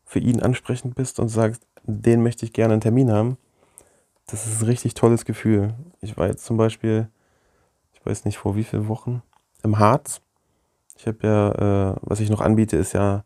für 0.05 0.19
ihn 0.19 0.43
ansprechend 0.43 0.95
bist 0.95 1.19
und 1.21 1.29
sagst, 1.29 1.67
den 1.85 2.23
möchte 2.23 2.45
ich 2.45 2.53
gerne 2.53 2.75
einen 2.75 2.81
Termin 2.81 3.11
haben. 3.11 3.39
Das 4.27 4.47
ist 4.47 4.61
ein 4.63 4.67
richtig 4.67 4.95
tolles 4.95 5.25
Gefühl. 5.25 5.75
Ich 6.01 6.17
war 6.17 6.29
jetzt 6.29 6.45
zum 6.45 6.57
Beispiel, 6.57 7.09
ich 7.93 8.05
weiß 8.05 8.25
nicht 8.25 8.39
vor 8.39 8.57
wie 8.57 8.65
vielen 8.65 8.89
Wochen, 8.89 9.23
im 9.63 9.79
Harz. 9.79 10.21
Ich 10.97 11.07
habe 11.07 11.19
ja, 11.23 11.93
äh, 11.93 11.97
was 12.03 12.21
ich 12.21 12.31
noch 12.31 12.41
anbiete, 12.41 12.77
ist 12.77 12.93
ja 12.93 13.25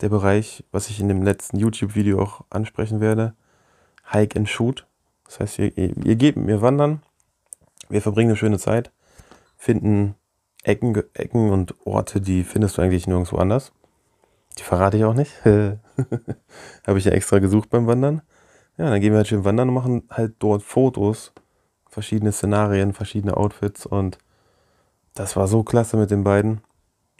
der 0.00 0.08
Bereich, 0.08 0.64
was 0.72 0.90
ich 0.90 1.00
in 1.00 1.08
dem 1.08 1.22
letzten 1.22 1.58
YouTube-Video 1.58 2.20
auch 2.20 2.44
ansprechen 2.50 3.00
werde. 3.00 3.34
Hike 4.12 4.38
and 4.38 4.48
Shoot. 4.48 4.86
Das 5.24 5.40
heißt, 5.40 5.58
ihr, 5.58 5.76
ihr 5.76 6.16
geht 6.16 6.36
mit 6.36 6.46
mir 6.46 6.62
wandern, 6.62 7.02
wir 7.88 8.00
verbringen 8.00 8.30
eine 8.30 8.36
schöne 8.36 8.58
Zeit, 8.58 8.90
finden 9.56 10.14
Ecken, 10.68 11.02
Ecken 11.14 11.50
und 11.50 11.74
Orte, 11.86 12.20
die 12.20 12.44
findest 12.44 12.76
du 12.76 12.82
eigentlich 12.82 13.06
nirgendwo 13.06 13.38
anders. 13.38 13.72
Die 14.58 14.62
verrate 14.62 14.98
ich 14.98 15.04
auch 15.04 15.14
nicht. 15.14 15.32
Habe 15.44 16.98
ich 16.98 17.04
ja 17.04 17.12
extra 17.12 17.38
gesucht 17.38 17.70
beim 17.70 17.86
Wandern. 17.86 18.20
Ja, 18.76 18.90
dann 18.90 19.00
gehen 19.00 19.12
wir 19.12 19.18
halt 19.18 19.28
schön 19.28 19.44
wandern 19.44 19.68
und 19.68 19.74
machen 19.74 20.02
halt 20.10 20.34
dort 20.40 20.62
Fotos, 20.62 21.32
verschiedene 21.88 22.32
Szenarien, 22.32 22.92
verschiedene 22.92 23.36
Outfits 23.36 23.86
und 23.86 24.18
das 25.14 25.36
war 25.36 25.48
so 25.48 25.64
klasse 25.64 25.96
mit 25.96 26.10
den 26.10 26.22
beiden. 26.22 26.60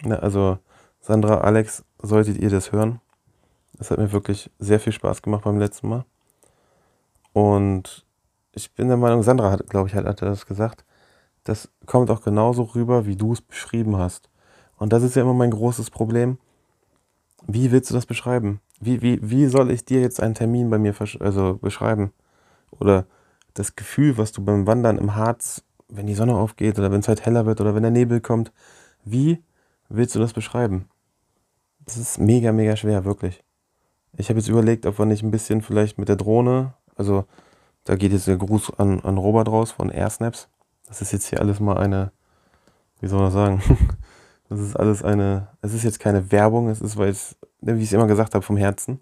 Ja, 0.04 0.16
also 0.16 0.58
Sandra, 1.00 1.38
Alex, 1.38 1.84
solltet 2.00 2.38
ihr 2.38 2.50
das 2.50 2.70
hören, 2.70 3.00
Das 3.72 3.90
hat 3.90 3.98
mir 3.98 4.12
wirklich 4.12 4.50
sehr 4.58 4.78
viel 4.78 4.92
Spaß 4.92 5.22
gemacht 5.22 5.44
beim 5.44 5.58
letzten 5.58 5.88
Mal. 5.88 6.04
Und 7.32 8.04
ich 8.52 8.72
bin 8.74 8.88
der 8.88 8.96
Meinung, 8.98 9.22
Sandra 9.22 9.50
hat, 9.50 9.68
glaube 9.68 9.88
ich, 9.88 9.94
hat, 9.94 10.04
hat 10.04 10.22
das 10.22 10.46
gesagt, 10.46 10.84
das 11.48 11.70
kommt 11.86 12.10
auch 12.10 12.20
genauso 12.20 12.62
rüber, 12.62 13.06
wie 13.06 13.16
du 13.16 13.32
es 13.32 13.40
beschrieben 13.40 13.96
hast. 13.96 14.28
Und 14.76 14.92
das 14.92 15.02
ist 15.02 15.16
ja 15.16 15.22
immer 15.22 15.32
mein 15.32 15.50
großes 15.50 15.90
Problem. 15.90 16.38
Wie 17.46 17.72
willst 17.72 17.88
du 17.88 17.94
das 17.94 18.04
beschreiben? 18.04 18.60
Wie, 18.80 19.00
wie, 19.00 19.18
wie 19.22 19.46
soll 19.46 19.70
ich 19.70 19.86
dir 19.86 20.02
jetzt 20.02 20.22
einen 20.22 20.34
Termin 20.34 20.68
bei 20.68 20.78
mir 20.78 20.94
also 21.20 21.54
beschreiben? 21.54 22.12
Oder 22.70 23.06
das 23.54 23.76
Gefühl, 23.76 24.18
was 24.18 24.32
du 24.32 24.44
beim 24.44 24.66
Wandern 24.66 24.98
im 24.98 25.14
Harz, 25.14 25.64
wenn 25.88 26.06
die 26.06 26.14
Sonne 26.14 26.36
aufgeht 26.36 26.78
oder 26.78 26.92
wenn 26.92 27.00
es 27.00 27.08
halt 27.08 27.24
heller 27.24 27.46
wird 27.46 27.62
oder 27.62 27.74
wenn 27.74 27.82
der 27.82 27.90
Nebel 27.90 28.20
kommt, 28.20 28.52
wie 29.04 29.42
willst 29.88 30.14
du 30.14 30.18
das 30.18 30.34
beschreiben? 30.34 30.84
Das 31.86 31.96
ist 31.96 32.18
mega, 32.18 32.52
mega 32.52 32.76
schwer, 32.76 33.06
wirklich. 33.06 33.42
Ich 34.18 34.28
habe 34.28 34.38
jetzt 34.38 34.50
überlegt, 34.50 34.84
ob 34.84 34.98
wir 34.98 35.06
nicht 35.06 35.22
ein 35.22 35.30
bisschen 35.30 35.62
vielleicht 35.62 35.96
mit 35.96 36.10
der 36.10 36.16
Drohne, 36.16 36.74
also 36.94 37.24
da 37.84 37.96
geht 37.96 38.12
jetzt 38.12 38.26
der 38.26 38.36
Gruß 38.36 38.78
an, 38.78 39.00
an 39.00 39.16
Robert 39.16 39.48
raus 39.48 39.70
von 39.70 39.88
AirSnaps. 39.88 40.48
Das 40.88 41.02
ist 41.02 41.12
jetzt 41.12 41.26
hier 41.26 41.40
alles 41.40 41.60
mal 41.60 41.76
eine, 41.76 42.10
wie 43.00 43.08
soll 43.08 43.20
man 43.20 43.30
sagen? 43.30 43.62
Das 44.50 44.60
ist 44.60 44.76
alles 44.76 45.04
eine, 45.04 45.48
es 45.60 45.74
ist 45.74 45.82
jetzt 45.82 46.00
keine 46.00 46.32
Werbung, 46.32 46.70
es 46.70 46.80
ist, 46.80 46.96
weil 46.96 47.10
es, 47.10 47.36
wie 47.60 47.82
ich 47.82 47.88
es 47.88 47.92
immer 47.92 48.06
gesagt 48.06 48.34
habe, 48.34 48.42
vom 48.42 48.56
Herzen. 48.56 48.98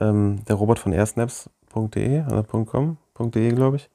Ähm, 0.00 0.46
der 0.46 0.56
Robert 0.56 0.78
von 0.78 0.94
airsnaps.de 0.94 2.24
oder 2.24 2.42
.com.de, 2.42 3.52
glaube 3.52 3.76
ich. 3.76 3.90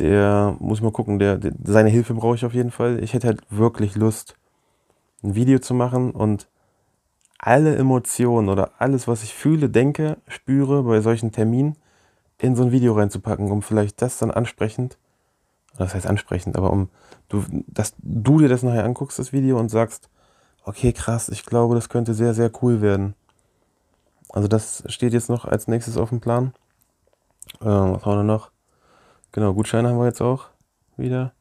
Der 0.00 0.56
muss 0.58 0.78
ich 0.78 0.82
mal 0.82 0.90
gucken, 0.90 1.20
der, 1.20 1.36
der, 1.36 1.52
seine 1.62 1.88
Hilfe 1.88 2.14
brauche 2.14 2.34
ich 2.34 2.44
auf 2.44 2.52
jeden 2.52 2.72
Fall. 2.72 3.00
Ich 3.00 3.14
hätte 3.14 3.28
halt 3.28 3.42
wirklich 3.48 3.94
Lust, 3.94 4.34
ein 5.22 5.36
Video 5.36 5.60
zu 5.60 5.74
machen 5.74 6.10
und 6.10 6.48
alle 7.38 7.76
Emotionen 7.76 8.48
oder 8.48 8.72
alles, 8.78 9.06
was 9.06 9.22
ich 9.22 9.34
fühle, 9.34 9.68
denke, 9.68 10.16
spüre 10.26 10.82
bei 10.82 11.00
solchen 11.00 11.30
Terminen, 11.30 11.76
in 12.38 12.56
so 12.56 12.64
ein 12.64 12.72
Video 12.72 12.94
reinzupacken, 12.94 13.52
um 13.52 13.62
vielleicht 13.62 14.02
das 14.02 14.18
dann 14.18 14.32
ansprechend, 14.32 14.98
das 15.78 15.94
heißt 15.94 16.06
ansprechend, 16.06 16.56
aber 16.56 16.70
um 16.70 16.88
du, 17.28 17.44
dass 17.66 17.94
du 17.98 18.38
dir 18.38 18.48
das 18.48 18.62
nachher 18.62 18.84
anguckst, 18.84 19.18
das 19.18 19.32
Video, 19.32 19.58
und 19.58 19.70
sagst, 19.70 20.08
okay, 20.64 20.92
krass, 20.92 21.28
ich 21.28 21.44
glaube, 21.44 21.74
das 21.74 21.88
könnte 21.88 22.14
sehr, 22.14 22.34
sehr 22.34 22.50
cool 22.62 22.80
werden. 22.80 23.14
Also 24.28 24.48
das 24.48 24.84
steht 24.86 25.12
jetzt 25.12 25.28
noch 25.28 25.44
als 25.44 25.68
nächstes 25.68 25.96
auf 25.96 26.10
dem 26.10 26.20
Plan. 26.20 26.52
Äh, 27.60 27.66
was 27.66 28.04
haben 28.04 28.18
wir 28.18 28.22
noch? 28.22 28.50
Genau, 29.32 29.54
Gutscheine 29.54 29.88
haben 29.88 29.98
wir 29.98 30.06
jetzt 30.06 30.22
auch 30.22 30.46
wieder. 30.96 31.32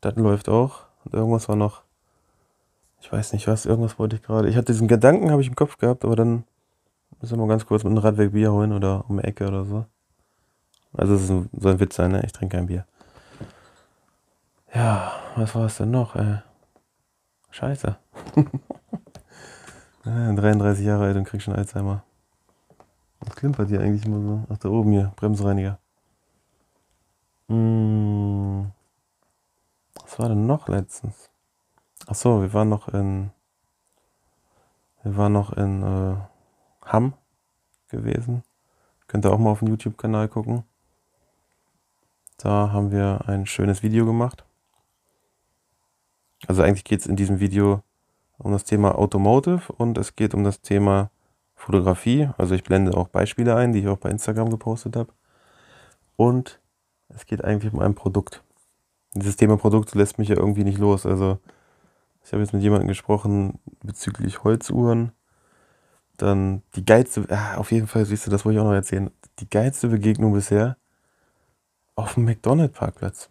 Das 0.00 0.14
läuft 0.16 0.48
auch. 0.48 0.80
Und 1.04 1.14
irgendwas 1.14 1.48
war 1.48 1.56
noch 1.56 1.84
ich 3.04 3.12
weiß 3.12 3.34
nicht 3.34 3.46
was, 3.46 3.66
irgendwas 3.66 3.98
wollte 3.98 4.16
ich 4.16 4.22
gerade. 4.22 4.48
Ich 4.48 4.56
hatte 4.56 4.72
diesen 4.72 4.88
Gedanken, 4.88 5.30
habe 5.30 5.42
ich 5.42 5.48
im 5.48 5.54
Kopf 5.54 5.76
gehabt, 5.76 6.06
aber 6.06 6.16
dann 6.16 6.44
müssen 7.20 7.36
wir 7.36 7.44
mal 7.44 7.48
ganz 7.48 7.66
kurz 7.66 7.84
mit 7.84 7.90
einem 7.90 7.98
Radweg 7.98 8.32
Bier 8.32 8.50
holen 8.50 8.72
oder 8.72 9.04
um 9.08 9.18
die 9.18 9.24
Ecke 9.24 9.46
oder 9.46 9.66
so. 9.66 9.84
Also 10.94 11.14
es 11.14 11.26
soll 11.26 11.72
ein 11.72 11.80
Witz 11.80 11.96
sein, 11.96 12.12
ne? 12.12 12.22
Ich 12.24 12.32
trinke 12.32 12.56
kein 12.56 12.66
Bier. 12.66 12.86
Ja, 14.74 15.12
was 15.36 15.54
war 15.54 15.66
es 15.66 15.76
denn 15.76 15.92
noch, 15.92 16.16
ey? 16.16 16.38
Scheiße. 17.50 17.96
33 20.04 20.84
Jahre 20.84 21.04
alt 21.04 21.16
und 21.16 21.24
krieg 21.24 21.40
schon 21.40 21.54
Alzheimer. 21.54 22.02
Was 23.20 23.36
klimpert 23.36 23.68
hier 23.68 23.80
eigentlich 23.80 24.04
immer 24.04 24.20
so? 24.20 24.44
Ach, 24.52 24.58
da 24.58 24.68
oben 24.68 24.90
hier, 24.90 25.12
Bremsreiniger. 25.14 25.78
Hm. 27.48 28.72
Was 30.02 30.18
war 30.18 30.28
denn 30.28 30.46
noch 30.46 30.68
letztens? 30.68 31.30
Ach 32.06 32.16
so, 32.16 32.42
wir 32.42 32.52
waren 32.52 32.68
noch 32.68 32.88
in 32.88 33.30
wir 35.04 35.16
waren 35.18 35.34
noch 35.34 35.52
in 35.52 35.82
äh, 35.82 36.16
Hamm 36.86 37.12
gewesen. 37.88 38.42
Könnt 39.06 39.26
ihr 39.26 39.32
auch 39.32 39.38
mal 39.38 39.50
auf 39.50 39.58
dem 39.58 39.68
YouTube-Kanal 39.68 40.28
gucken. 40.28 40.64
Da 42.38 42.72
haben 42.72 42.90
wir 42.90 43.20
ein 43.26 43.46
schönes 43.46 43.82
Video 43.82 44.06
gemacht. 44.06 44.44
Also 46.46 46.62
eigentlich 46.62 46.84
geht 46.84 47.00
es 47.00 47.06
in 47.06 47.16
diesem 47.16 47.40
Video 47.40 47.82
um 48.38 48.52
das 48.52 48.64
Thema 48.64 48.98
Automotive 48.98 49.72
und 49.72 49.96
es 49.98 50.16
geht 50.16 50.34
um 50.34 50.44
das 50.44 50.60
Thema 50.60 51.10
Fotografie. 51.54 52.28
Also 52.36 52.54
ich 52.54 52.64
blende 52.64 52.96
auch 52.96 53.08
Beispiele 53.08 53.54
ein, 53.56 53.72
die 53.72 53.80
ich 53.80 53.88
auch 53.88 53.98
bei 53.98 54.10
Instagram 54.10 54.50
gepostet 54.50 54.96
habe. 54.96 55.12
Und 56.16 56.60
es 57.08 57.26
geht 57.26 57.44
eigentlich 57.44 57.72
um 57.72 57.80
ein 57.80 57.94
Produkt. 57.94 58.42
Dieses 59.14 59.36
Thema 59.36 59.56
Produkt 59.56 59.94
lässt 59.94 60.18
mich 60.18 60.28
ja 60.28 60.36
irgendwie 60.36 60.64
nicht 60.64 60.78
los. 60.78 61.06
Also 61.06 61.38
ich 62.24 62.32
habe 62.32 62.42
jetzt 62.42 62.52
mit 62.52 62.62
jemandem 62.62 62.88
gesprochen 62.88 63.58
bezüglich 63.82 64.44
Holzuhren. 64.44 65.12
Dann 66.16 66.62
die 66.74 66.84
geilste, 66.84 67.26
ah, 67.30 67.56
auf 67.56 67.72
jeden 67.72 67.86
Fall, 67.86 68.04
siehst 68.04 68.26
du, 68.26 68.30
das 68.30 68.44
wollte 68.44 68.58
ich 68.58 68.60
auch 68.60 68.68
noch 68.68 68.74
erzählen. 68.74 69.10
Die 69.40 69.48
geilste 69.48 69.88
Begegnung 69.88 70.32
bisher 70.32 70.76
auf 71.96 72.14
dem 72.14 72.24
McDonald's-Parkplatz. 72.24 73.30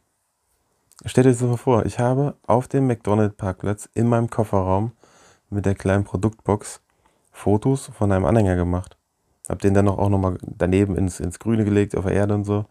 Stellt 1.05 1.27
euch 1.27 1.39
das 1.39 1.41
mal 1.41 1.57
vor, 1.57 1.85
ich 1.85 1.99
habe 1.99 2.35
auf 2.45 2.67
dem 2.67 2.87
McDonald's-Parkplatz 2.87 3.89
in 3.93 4.07
meinem 4.07 4.29
Kofferraum 4.29 4.91
mit 5.49 5.65
der 5.65 5.75
kleinen 5.75 6.03
Produktbox 6.03 6.81
Fotos 7.31 7.87
von 7.87 8.11
einem 8.11 8.25
Anhänger 8.25 8.55
gemacht. 8.55 8.97
Hab 9.49 9.59
den 9.59 9.73
dann 9.73 9.89
auch 9.89 10.09
nochmal 10.09 10.37
daneben 10.41 10.95
ins, 10.95 11.19
ins 11.19 11.39
Grüne 11.39 11.65
gelegt, 11.65 11.97
auf 11.97 12.05
der 12.05 12.13
Erde 12.13 12.35
und 12.35 12.45
so. 12.45 12.65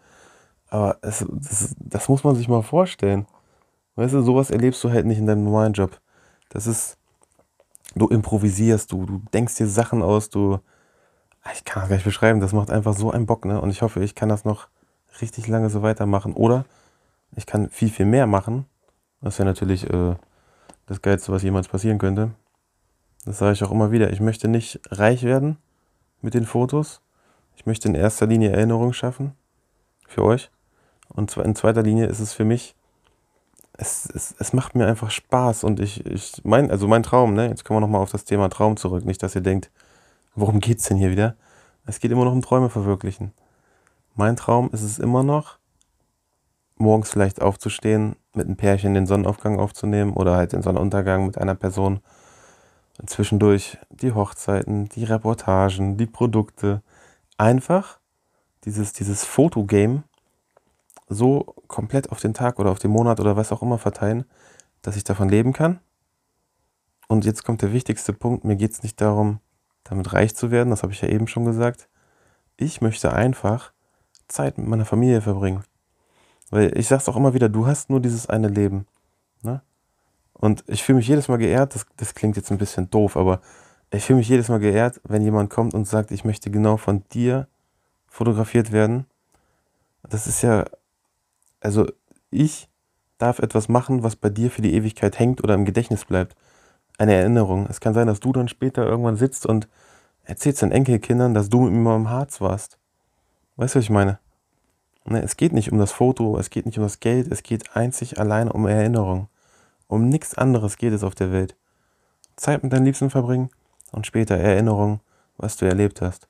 Aber 0.70 0.96
es, 1.02 1.26
das, 1.28 1.74
das 1.78 2.08
muss 2.08 2.24
man 2.24 2.36
sich 2.36 2.48
mal 2.48 2.62
vorstellen. 2.62 3.26
Weißt 3.96 4.14
du, 4.14 4.22
sowas 4.22 4.50
erlebst 4.50 4.82
du 4.84 4.90
halt 4.90 5.04
nicht 5.04 5.18
in 5.18 5.26
deinem 5.26 5.44
normalen 5.44 5.74
Job. 5.74 6.00
Das 6.48 6.66
ist, 6.66 6.96
du 7.94 8.06
improvisierst, 8.08 8.90
du, 8.92 9.04
du 9.04 9.20
denkst 9.34 9.56
dir 9.56 9.66
Sachen 9.66 10.00
aus, 10.00 10.30
du, 10.30 10.60
ich 11.52 11.64
kann 11.64 11.82
das 11.82 11.90
gar 11.90 11.96
nicht 11.96 12.04
beschreiben, 12.04 12.40
das 12.40 12.54
macht 12.54 12.70
einfach 12.70 12.94
so 12.96 13.10
einen 13.10 13.26
Bock, 13.26 13.44
ne? 13.44 13.60
Und 13.60 13.70
ich 13.70 13.82
hoffe, 13.82 14.02
ich 14.02 14.14
kann 14.14 14.30
das 14.30 14.44
noch 14.44 14.68
richtig 15.20 15.48
lange 15.48 15.68
so 15.68 15.82
weitermachen. 15.82 16.32
Oder 16.32 16.64
ich 17.36 17.46
kann 17.46 17.70
viel, 17.70 17.90
viel 17.90 18.06
mehr 18.06 18.26
machen. 18.26 18.66
Das 19.20 19.38
wäre 19.38 19.48
natürlich 19.48 19.88
äh, 19.88 20.16
das 20.86 21.02
Geilste, 21.02 21.32
was 21.32 21.42
jemals 21.42 21.68
passieren 21.68 21.98
könnte. 21.98 22.30
Das 23.24 23.38
sage 23.38 23.52
ich 23.52 23.64
auch 23.64 23.70
immer 23.70 23.90
wieder. 23.92 24.12
Ich 24.12 24.20
möchte 24.20 24.48
nicht 24.48 24.80
reich 24.90 25.22
werden 25.22 25.58
mit 26.20 26.34
den 26.34 26.44
Fotos. 26.44 27.00
Ich 27.56 27.66
möchte 27.66 27.88
in 27.88 27.94
erster 27.94 28.26
Linie 28.26 28.50
Erinnerungen 28.50 28.92
schaffen 28.92 29.32
für 30.06 30.24
euch. 30.24 30.50
Und 31.08 31.36
in 31.36 31.54
zweiter 31.54 31.82
Linie 31.82 32.06
ist 32.06 32.20
es 32.20 32.32
für 32.32 32.44
mich 32.44 32.74
es, 33.74 34.06
es, 34.06 34.34
es 34.38 34.52
macht 34.52 34.74
mir 34.74 34.86
einfach 34.86 35.10
Spaß 35.10 35.64
und 35.64 35.80
ich, 35.80 36.04
ich 36.06 36.32
mein, 36.44 36.70
also 36.70 36.86
mein 36.88 37.02
Traum, 37.02 37.34
ne, 37.34 37.48
jetzt 37.48 37.64
kommen 37.64 37.76
wir 37.76 37.80
nochmal 37.80 38.02
auf 38.02 38.12
das 38.12 38.24
Thema 38.24 38.48
Traum 38.48 38.76
zurück, 38.76 39.04
nicht, 39.04 39.22
dass 39.22 39.34
ihr 39.34 39.40
denkt, 39.40 39.70
worum 40.34 40.60
geht's 40.60 40.88
denn 40.88 40.96
hier 40.96 41.10
wieder? 41.10 41.36
Es 41.86 41.98
geht 41.98 42.12
immer 42.12 42.24
noch 42.24 42.32
um 42.32 42.42
Träume 42.42 42.70
verwirklichen. 42.70 43.32
Mein 44.14 44.36
Traum 44.36 44.70
ist 44.72 44.82
es 44.82 44.98
immer 44.98 45.22
noch, 45.22 45.58
morgens 46.82 47.10
vielleicht 47.10 47.40
aufzustehen, 47.40 48.16
mit 48.34 48.46
einem 48.46 48.56
Pärchen 48.56 48.94
den 48.94 49.06
Sonnenaufgang 49.06 49.58
aufzunehmen 49.58 50.12
oder 50.12 50.36
halt 50.36 50.52
den 50.52 50.62
Sonnenuntergang 50.62 51.26
mit 51.26 51.38
einer 51.38 51.54
Person. 51.54 52.00
Und 53.00 53.08
zwischendurch 53.08 53.78
die 53.90 54.12
Hochzeiten, 54.12 54.88
die 54.90 55.04
Reportagen, 55.04 55.96
die 55.96 56.06
Produkte. 56.06 56.82
Einfach 57.38 57.98
dieses, 58.64 58.92
dieses 58.92 59.24
Fotogame 59.24 60.02
so 61.08 61.54
komplett 61.68 62.10
auf 62.10 62.20
den 62.20 62.34
Tag 62.34 62.58
oder 62.58 62.70
auf 62.70 62.78
den 62.78 62.90
Monat 62.90 63.20
oder 63.20 63.36
was 63.36 63.52
auch 63.52 63.62
immer 63.62 63.78
verteilen, 63.78 64.24
dass 64.82 64.96
ich 64.96 65.04
davon 65.04 65.28
leben 65.28 65.52
kann. 65.52 65.80
Und 67.08 67.24
jetzt 67.24 67.44
kommt 67.44 67.62
der 67.62 67.72
wichtigste 67.72 68.12
Punkt. 68.12 68.44
Mir 68.44 68.56
geht 68.56 68.72
es 68.72 68.82
nicht 68.82 69.00
darum, 69.00 69.40
damit 69.84 70.12
reich 70.12 70.34
zu 70.34 70.50
werden, 70.50 70.70
das 70.70 70.82
habe 70.82 70.92
ich 70.92 71.00
ja 71.02 71.08
eben 71.08 71.28
schon 71.28 71.44
gesagt. 71.44 71.88
Ich 72.56 72.80
möchte 72.80 73.12
einfach 73.12 73.72
Zeit 74.28 74.58
mit 74.58 74.66
meiner 74.66 74.84
Familie 74.84 75.20
verbringen. 75.20 75.64
Weil 76.52 76.78
ich 76.78 76.86
sage 76.86 77.02
es 77.02 77.08
auch 77.08 77.16
immer 77.16 77.34
wieder, 77.34 77.48
du 77.48 77.66
hast 77.66 77.90
nur 77.90 77.98
dieses 77.98 78.28
eine 78.28 78.46
Leben. 78.46 78.86
Ne? 79.42 79.60
Und 80.34 80.62
ich 80.68 80.84
fühle 80.84 80.98
mich 80.98 81.08
jedes 81.08 81.26
Mal 81.26 81.38
geehrt, 81.38 81.74
das, 81.74 81.86
das 81.96 82.14
klingt 82.14 82.36
jetzt 82.36 82.52
ein 82.52 82.58
bisschen 82.58 82.88
doof, 82.90 83.16
aber 83.16 83.40
ich 83.90 84.04
fühle 84.04 84.18
mich 84.18 84.28
jedes 84.28 84.48
Mal 84.48 84.60
geehrt, 84.60 85.00
wenn 85.02 85.22
jemand 85.22 85.50
kommt 85.50 85.74
und 85.74 85.88
sagt, 85.88 86.12
ich 86.12 86.24
möchte 86.24 86.50
genau 86.50 86.76
von 86.76 87.02
dir 87.12 87.48
fotografiert 88.06 88.70
werden. 88.70 89.06
Das 90.08 90.28
ist 90.28 90.42
ja 90.42 90.64
also 91.62 91.86
ich 92.30 92.68
darf 93.18 93.38
etwas 93.38 93.68
machen, 93.68 94.02
was 94.02 94.16
bei 94.16 94.28
dir 94.28 94.50
für 94.50 94.62
die 94.62 94.74
Ewigkeit 94.74 95.18
hängt 95.18 95.42
oder 95.42 95.54
im 95.54 95.64
Gedächtnis 95.64 96.04
bleibt. 96.04 96.36
Eine 96.98 97.14
Erinnerung. 97.14 97.66
Es 97.70 97.80
kann 97.80 97.94
sein, 97.94 98.08
dass 98.08 98.20
du 98.20 98.32
dann 98.32 98.48
später 98.48 98.84
irgendwann 98.84 99.16
sitzt 99.16 99.46
und 99.46 99.68
erzählst 100.24 100.62
deinen 100.62 100.72
Enkelkindern, 100.72 101.34
dass 101.34 101.48
du 101.48 101.62
mit 101.62 101.72
mir 101.72 101.78
mal 101.78 101.96
im 101.96 102.10
Harz 102.10 102.40
warst. 102.40 102.78
Weißt 103.56 103.74
du, 103.74 103.78
was 103.78 103.84
ich 103.84 103.90
meine? 103.90 104.18
Ne, 105.04 105.22
es 105.22 105.36
geht 105.36 105.52
nicht 105.52 105.72
um 105.72 105.78
das 105.78 105.92
Foto, 105.92 106.38
es 106.38 106.50
geht 106.50 106.66
nicht 106.66 106.78
um 106.78 106.84
das 106.84 107.00
Geld, 107.00 107.30
es 107.30 107.42
geht 107.42 107.76
einzig 107.76 108.20
allein 108.20 108.50
um 108.50 108.66
Erinnerung. 108.66 109.28
Um 109.88 110.08
nichts 110.08 110.34
anderes 110.36 110.76
geht 110.76 110.92
es 110.92 111.02
auf 111.02 111.14
der 111.14 111.32
Welt. 111.32 111.56
Zeit 112.36 112.62
mit 112.62 112.72
deinen 112.72 112.84
Liebsten 112.84 113.10
verbringen 113.10 113.50
und 113.90 114.06
später 114.06 114.36
Erinnerung, 114.36 115.00
was 115.36 115.56
du 115.56 115.66
erlebt 115.66 116.00
hast. 116.00 116.28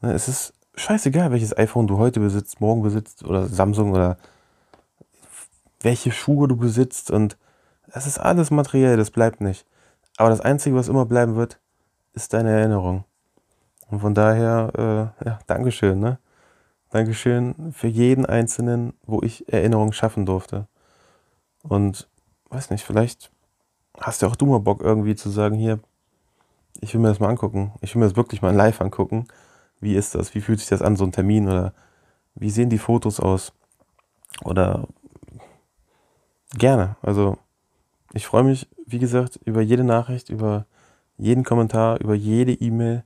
Ne, 0.00 0.12
es 0.12 0.28
ist 0.28 0.54
scheißegal, 0.76 1.30
welches 1.32 1.56
iPhone 1.56 1.86
du 1.86 1.98
heute 1.98 2.20
besitzt, 2.20 2.60
morgen 2.60 2.82
besitzt 2.82 3.24
oder 3.24 3.46
Samsung 3.48 3.92
oder 3.92 4.18
welche 5.80 6.12
Schuhe 6.12 6.46
du 6.48 6.56
besitzt 6.56 7.10
und 7.10 7.36
das 7.92 8.06
ist 8.06 8.18
alles 8.18 8.50
materiell, 8.50 8.96
das 8.96 9.10
bleibt 9.10 9.40
nicht. 9.40 9.66
Aber 10.16 10.30
das 10.30 10.40
Einzige, 10.40 10.76
was 10.76 10.88
immer 10.88 11.06
bleiben 11.06 11.34
wird, 11.34 11.58
ist 12.12 12.32
deine 12.32 12.50
Erinnerung. 12.50 13.04
Und 13.88 14.00
von 14.00 14.14
daher, 14.14 15.12
äh, 15.20 15.26
ja, 15.26 15.38
Dankeschön, 15.46 15.98
ne? 15.98 16.18
Dankeschön 16.90 17.72
für 17.72 17.86
jeden 17.86 18.26
Einzelnen, 18.26 18.94
wo 19.06 19.22
ich 19.22 19.52
Erinnerungen 19.52 19.92
schaffen 19.92 20.26
durfte. 20.26 20.66
Und 21.62 22.08
weiß 22.50 22.70
nicht, 22.70 22.84
vielleicht 22.84 23.30
hast 23.98 24.22
du 24.22 24.26
auch 24.26 24.36
du 24.36 24.46
mal 24.46 24.58
Bock 24.58 24.82
irgendwie 24.82 25.14
zu 25.14 25.30
sagen, 25.30 25.56
hier, 25.56 25.78
ich 26.80 26.92
will 26.92 27.00
mir 27.00 27.08
das 27.08 27.20
mal 27.20 27.28
angucken. 27.28 27.72
Ich 27.80 27.94
will 27.94 28.00
mir 28.00 28.06
das 28.06 28.16
wirklich 28.16 28.42
mal 28.42 28.54
live 28.54 28.80
angucken. 28.80 29.26
Wie 29.80 29.94
ist 29.94 30.14
das? 30.14 30.34
Wie 30.34 30.40
fühlt 30.40 30.58
sich 30.58 30.68
das 30.68 30.82
an, 30.82 30.96
so 30.96 31.04
ein 31.04 31.12
Termin? 31.12 31.48
Oder 31.48 31.74
wie 32.34 32.50
sehen 32.50 32.70
die 32.70 32.78
Fotos 32.78 33.20
aus? 33.20 33.52
Oder 34.44 34.88
gerne. 36.54 36.96
Also 37.02 37.38
ich 38.12 38.26
freue 38.26 38.44
mich, 38.44 38.68
wie 38.86 38.98
gesagt, 38.98 39.38
über 39.44 39.60
jede 39.60 39.84
Nachricht, 39.84 40.28
über 40.28 40.66
jeden 41.16 41.44
Kommentar, 41.44 42.00
über 42.00 42.14
jede 42.14 42.52
E-Mail, 42.52 43.04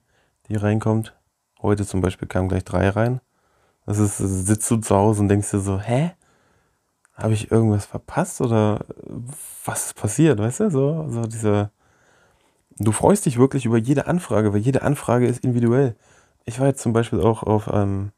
die 0.49 0.57
reinkommt. 0.57 1.15
Heute 1.61 1.85
zum 1.85 2.01
Beispiel 2.01 2.29
kamen 2.29 2.49
gleich 2.49 2.65
drei 2.65 2.89
rein. 2.89 3.21
Das 3.87 3.99
ist, 3.99 4.19
sitzt 4.19 4.71
du 4.71 4.77
zu 4.79 4.95
Hause 4.95 5.23
und 5.23 5.29
denkst 5.29 5.51
dir 5.51 5.61
so, 5.61 5.79
hä? 5.79 6.13
Habe 7.15 7.35
ich 7.35 7.51
irgendwas 7.51 7.87
verpasst 7.87 8.41
oder 8.41 8.85
was 9.65 9.87
ist 9.87 9.95
passiert, 9.95 10.39
weißt 10.39 10.61
du? 10.61 10.71
So, 10.71 11.07
so 11.09 11.23
diese. 11.23 11.71
Du 12.79 12.91
freust 12.91 13.27
dich 13.27 13.39
wirklich 13.39 13.67
über 13.67 13.79
jede 13.79 14.09
Anfrage, 14.09 14.53
weil 14.53 14.61
jede 14.61 14.83
Anfrage 14.83 15.27
ist 15.27 15.45
individuell. 15.45 15.95
Ich 16.45 16.59
war 16.59 16.67
jetzt 16.67 16.83
zum 16.83 16.93
Beispiel 16.93 17.21
auch 17.21 17.45
auf, 17.45 17.71
ähm, 17.73 18.11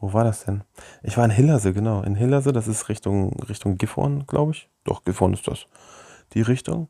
wo 0.00 0.12
war 0.12 0.24
das 0.24 0.44
denn? 0.44 0.64
Ich 1.02 1.16
war 1.16 1.24
in 1.24 1.30
Hillerse, 1.30 1.72
genau. 1.72 2.02
In 2.02 2.16
Hillerse, 2.16 2.52
das 2.52 2.66
ist 2.66 2.88
Richtung, 2.88 3.32
Richtung 3.48 3.78
Gifhorn, 3.78 4.26
glaube 4.26 4.52
ich. 4.52 4.68
Doch, 4.82 5.04
Gifhorn 5.04 5.32
ist 5.32 5.46
das. 5.46 5.66
Die 6.32 6.42
Richtung. 6.42 6.88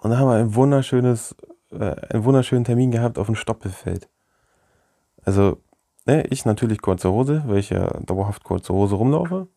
Und 0.00 0.10
da 0.10 0.18
haben 0.18 0.28
wir 0.28 0.36
ein 0.36 0.54
wunderschönes, 0.54 1.36
äh, 1.70 1.94
einen 2.10 2.24
wunderschönen 2.24 2.64
Termin 2.64 2.90
gehabt 2.90 3.18
auf 3.18 3.26
dem 3.26 3.34
Stoppelfeld. 3.34 4.08
Also, 5.24 5.60
ne, 6.06 6.26
ich 6.28 6.44
natürlich 6.44 6.80
kurze 6.80 7.10
Hose, 7.10 7.42
weil 7.46 7.58
ich 7.58 7.70
ja 7.70 7.88
dauerhaft 8.00 8.44
kurze 8.44 8.72
Hose 8.72 8.94
rumlaufe. 8.94 9.48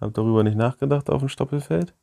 Habe 0.00 0.12
darüber 0.12 0.44
nicht 0.44 0.56
nachgedacht 0.56 1.10
auf 1.10 1.20
dem 1.20 1.28
Stoppelfeld. 1.28 1.94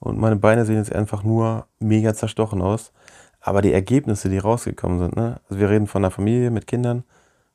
Und 0.00 0.18
meine 0.18 0.36
Beine 0.36 0.64
sehen 0.64 0.76
jetzt 0.76 0.94
einfach 0.94 1.22
nur 1.24 1.66
mega 1.80 2.14
zerstochen 2.14 2.62
aus. 2.62 2.92
Aber 3.40 3.62
die 3.62 3.72
Ergebnisse, 3.72 4.28
die 4.28 4.38
rausgekommen 4.38 4.98
sind, 4.98 5.16
ne? 5.16 5.40
Also 5.48 5.60
wir 5.60 5.70
reden 5.70 5.86
von 5.86 6.02
einer 6.04 6.10
Familie 6.10 6.50
mit 6.50 6.66
Kindern, 6.66 7.04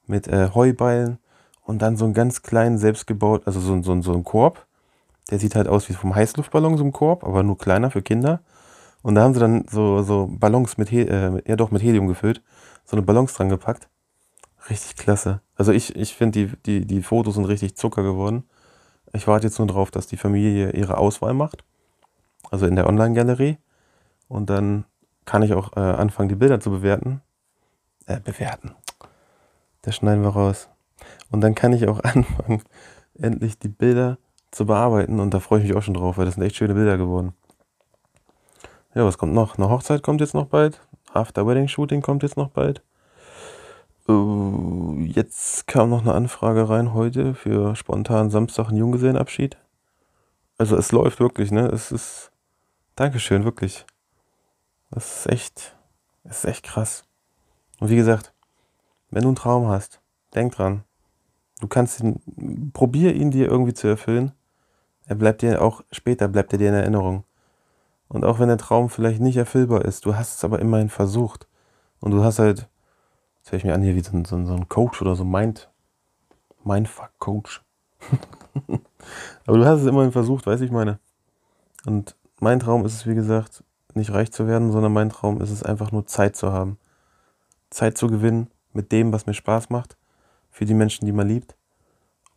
mit 0.08 0.27
äh, 0.27 0.50
Heubeilen 0.53 1.20
und 1.63 1.82
dann 1.82 1.98
so 1.98 2.06
einen 2.06 2.13
ganz 2.13 2.42
kleinen, 2.42 2.77
selbstgebaut, 2.77 3.44
also 3.46 3.60
so, 3.60 3.82
so, 3.82 4.01
so 4.01 4.13
ein 4.13 4.24
Korb. 4.24 4.65
Der 5.30 5.39
sieht 5.39 5.56
halt 5.56 5.68
aus 5.68 5.89
wie 5.89 5.94
vom 5.94 6.15
Heißluftballon, 6.15 6.77
so 6.77 6.84
ein 6.84 6.92
Korb, 6.92 7.24
aber 7.24 7.44
nur 7.44 7.58
kleiner 7.58 7.92
für 7.92 8.01
Kinder. 8.01 8.42
Und 9.01 9.15
da 9.15 9.24
haben 9.24 9.34
sie 9.34 9.39
dann 9.39 9.65
so, 9.70 10.01
so 10.03 10.27
Ballons 10.32 10.77
mit, 10.77 10.89
He 10.89 11.01
äh, 11.01 11.42
ja 11.46 11.56
doch, 11.56 11.72
mit 11.72 11.82
Helium 11.82 12.08
gefüllt, 12.08 12.42
so 12.86 12.96
eine 12.96 13.06
Ballons 13.06 13.34
dran 13.34 13.50
gepackt. 13.50 13.89
Richtig 14.70 14.96
klasse. 14.96 15.41
Also 15.55 15.72
ich, 15.72 15.96
ich 15.96 16.15
finde, 16.15 16.48
die, 16.48 16.58
die, 16.65 16.86
die 16.86 17.03
Fotos 17.03 17.36
sind 17.36 17.46
richtig 17.46 17.75
Zucker 17.75 18.03
geworden. 18.03 18.43
Ich 19.13 19.27
warte 19.27 19.48
jetzt 19.48 19.60
nur 19.60 19.67
darauf, 19.67 19.91
dass 19.91 20.08
die 20.08 20.17
Familie 20.17 20.72
ihre 20.72 20.98
Auswahl 20.98 21.34
macht. 21.34 21.63
Also 22.50 22.65
in 22.65 22.75
der 22.75 22.88
Online-Galerie. 22.88 23.58
Und 24.27 24.50
dann 24.50 24.86
kann 25.25 25.43
ich 25.43 25.53
auch 25.53 25.75
äh, 25.75 25.79
anfangen, 25.79 26.29
die 26.29 26.36
Bilder 26.36 26.60
zu 26.60 26.72
bewerten. 26.72 27.22
Äh, 28.05 28.20
bewerten. 28.20 28.75
Das 29.82 29.96
schneiden 29.96 30.24
wir 30.24 30.29
raus. 30.29 30.70
Und 31.29 31.41
dann 31.41 31.55
kann 31.55 31.74
ich 31.74 31.88
auch 31.88 32.00
anfangen, 32.03 32.63
endlich 33.15 33.60
die 33.60 33.70
Bilder 33.70 34.17
zu 34.51 34.65
bearbeiten. 34.65 35.20
Und 35.20 35.34
da 35.34 35.39
freue 35.39 35.60
ich 35.60 35.67
mich 35.67 35.75
auch 35.75 35.84
schon 35.84 35.93
drauf, 35.93 36.17
weil 36.17 36.25
das 36.25 36.36
sind 36.36 36.43
echt 36.43 36.55
schöne 36.55 36.74
Bilder 36.74 36.98
geworden. 36.98 37.34
Ja, 38.96 39.05
was 39.05 39.17
kommt 39.17 39.34
noch? 39.34 39.58
Eine 39.58 39.70
Hochzeit 39.70 40.03
kommt 40.03 40.22
jetzt 40.22 40.34
noch 40.34 40.46
bald. 40.46 40.79
After 41.13 41.46
Wedding 41.46 41.67
Shooting 41.67 42.01
kommt 42.01 42.24
jetzt 42.24 42.38
noch 42.38 42.50
bald. 42.50 42.82
Uh, 44.08 44.98
jetzt 45.00 45.66
kam 45.66 45.89
noch 45.89 46.02
eine 46.02 46.13
Anfrage 46.13 46.68
rein 46.68 46.94
heute 46.94 47.34
für 47.34 47.76
spontan 47.78 48.30
Samstag 48.30 48.68
einen 48.68 48.78
Junggesellenabschied. 48.78 49.58
Also 50.58 50.76
es 50.76 50.92
läuft 50.92 51.20
wirklich, 51.20 51.52
ne? 51.52 51.68
Es 51.68 51.92
ist. 51.92 52.32
Dankeschön, 52.96 53.46
wirklich. 53.46 53.86
Das 54.92 55.20
ist 55.20 55.32
echt. 55.32 55.78
Das 56.26 56.39
ist 56.39 56.46
echt 56.46 56.66
krass. 56.66 57.06
Und 57.80 57.89
wie 57.89 57.96
gesagt, 57.96 58.34
wenn 59.10 59.24
du 59.24 59.30
einen 59.30 59.36
Traum 59.38 59.68
hast, 59.68 60.02
denk 60.36 60.54
dran. 60.54 60.84
Du 61.62 61.68
kannst 61.68 62.02
ihn. 62.02 62.72
Probier 62.74 63.16
ihn 63.16 63.32
dir 63.32 63.48
irgendwie 63.48 63.74
zu 63.74 63.88
erfüllen. 63.88 64.34
Er 65.06 65.16
bleibt 65.16 65.42
dir 65.42 65.62
auch 65.62 65.82
später 65.92 66.28
bleibt 66.28 66.52
er 66.52 66.60
dir 66.60 66.70
in 66.70 66.76
Erinnerung. 66.76 67.24
Und 68.10 68.26
auch 68.26 68.39
wenn 68.39 68.50
der 68.50 68.58
Traum 68.58 68.89
vielleicht 68.89 69.22
nicht 69.22 69.38
erfüllbar 69.38 69.86
ist, 69.86 70.06
du 70.06 70.16
hast 70.16 70.38
es 70.38 70.44
aber 70.44 70.60
immerhin 70.60 70.89
versucht. 70.89 71.48
Und 72.00 72.12
du 72.12 72.24
hast 72.24 72.39
halt 72.39 72.68
Jetzt 73.43 73.51
höre 73.51 73.58
ich 73.58 73.65
mir 73.65 73.73
an 73.73 73.82
hier 73.82 73.93
wie 73.95 74.01
so 74.01 74.15
ein, 74.15 74.23
so 74.23 74.36
ein 74.38 74.69
Coach 74.69 75.01
oder 75.01 75.17
so 75.17 75.25
Mind, 75.25 75.69
Mindfuck-Coach. 76.63 77.62
Aber 79.45 79.58
du 79.58 79.65
hast 79.65 79.82
es 79.82 79.86
immerhin 79.86 80.13
versucht, 80.13 80.47
weiß 80.47 80.62
ich 80.62 80.71
meine. 80.71 80.99
Und 81.86 82.15
mein 82.39 82.62
Traum 82.62 82.86
ist 82.86 82.93
es, 82.93 83.06
wie 83.06 83.15
gesagt, 83.15 83.65
nicht 83.95 84.13
reich 84.13 84.32
zu 84.32 84.47
werden, 84.47 84.71
sondern 84.71 84.93
mein 84.93 85.10
Traum 85.10 85.41
ist 85.41 85.49
es 85.49 85.62
einfach 85.62 85.91
nur 85.91 86.06
Zeit 86.06 86.38
zu 86.38 86.53
haben. 86.53 86.77
Zeit 87.69 87.97
zu 87.97 88.08
gewinnen 88.08 88.49
mit 88.71 88.93
dem, 88.93 89.12
was 89.12 89.25
mir 89.25 89.34
Spaß 89.34 89.69
macht, 89.69 89.97
für 90.49 90.63
die 90.63 90.73
Menschen, 90.73 91.06
die 91.06 91.12
man 91.12 91.27
liebt. 91.27 91.58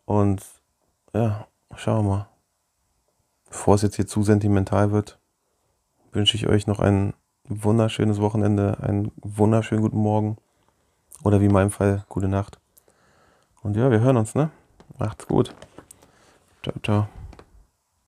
Und 0.07 0.45
ja, 1.14 1.47
schauen 1.77 2.05
wir 2.05 2.11
mal. 2.11 2.29
Bevor 3.49 3.77
es 3.77 3.83
jetzt 3.83 3.95
hier 3.95 4.09
zu 4.09 4.25
sentimental 4.25 4.90
wird, 4.90 5.21
wünsche 6.11 6.37
ich 6.37 6.49
euch 6.49 6.66
noch 6.66 6.81
ein 6.81 7.14
wunderschönes 7.45 8.21
Wochenende, 8.21 8.79
einen 8.81 9.12
wunderschönen 9.23 9.83
guten 9.83 9.99
Morgen 9.99 10.38
oder 11.23 11.41
wie 11.41 11.47
in 11.47 11.53
meinem 11.53 11.71
Fall, 11.71 12.05
gute 12.09 12.29
Nacht. 12.29 12.59
Und 13.63 13.77
ja, 13.77 13.91
wir 13.91 14.01
hören 14.01 14.17
uns, 14.17 14.35
ne? 14.35 14.51
Macht's 14.99 15.27
gut. 15.27 15.55
Ciao, 16.63 16.75
ciao. 16.83 17.09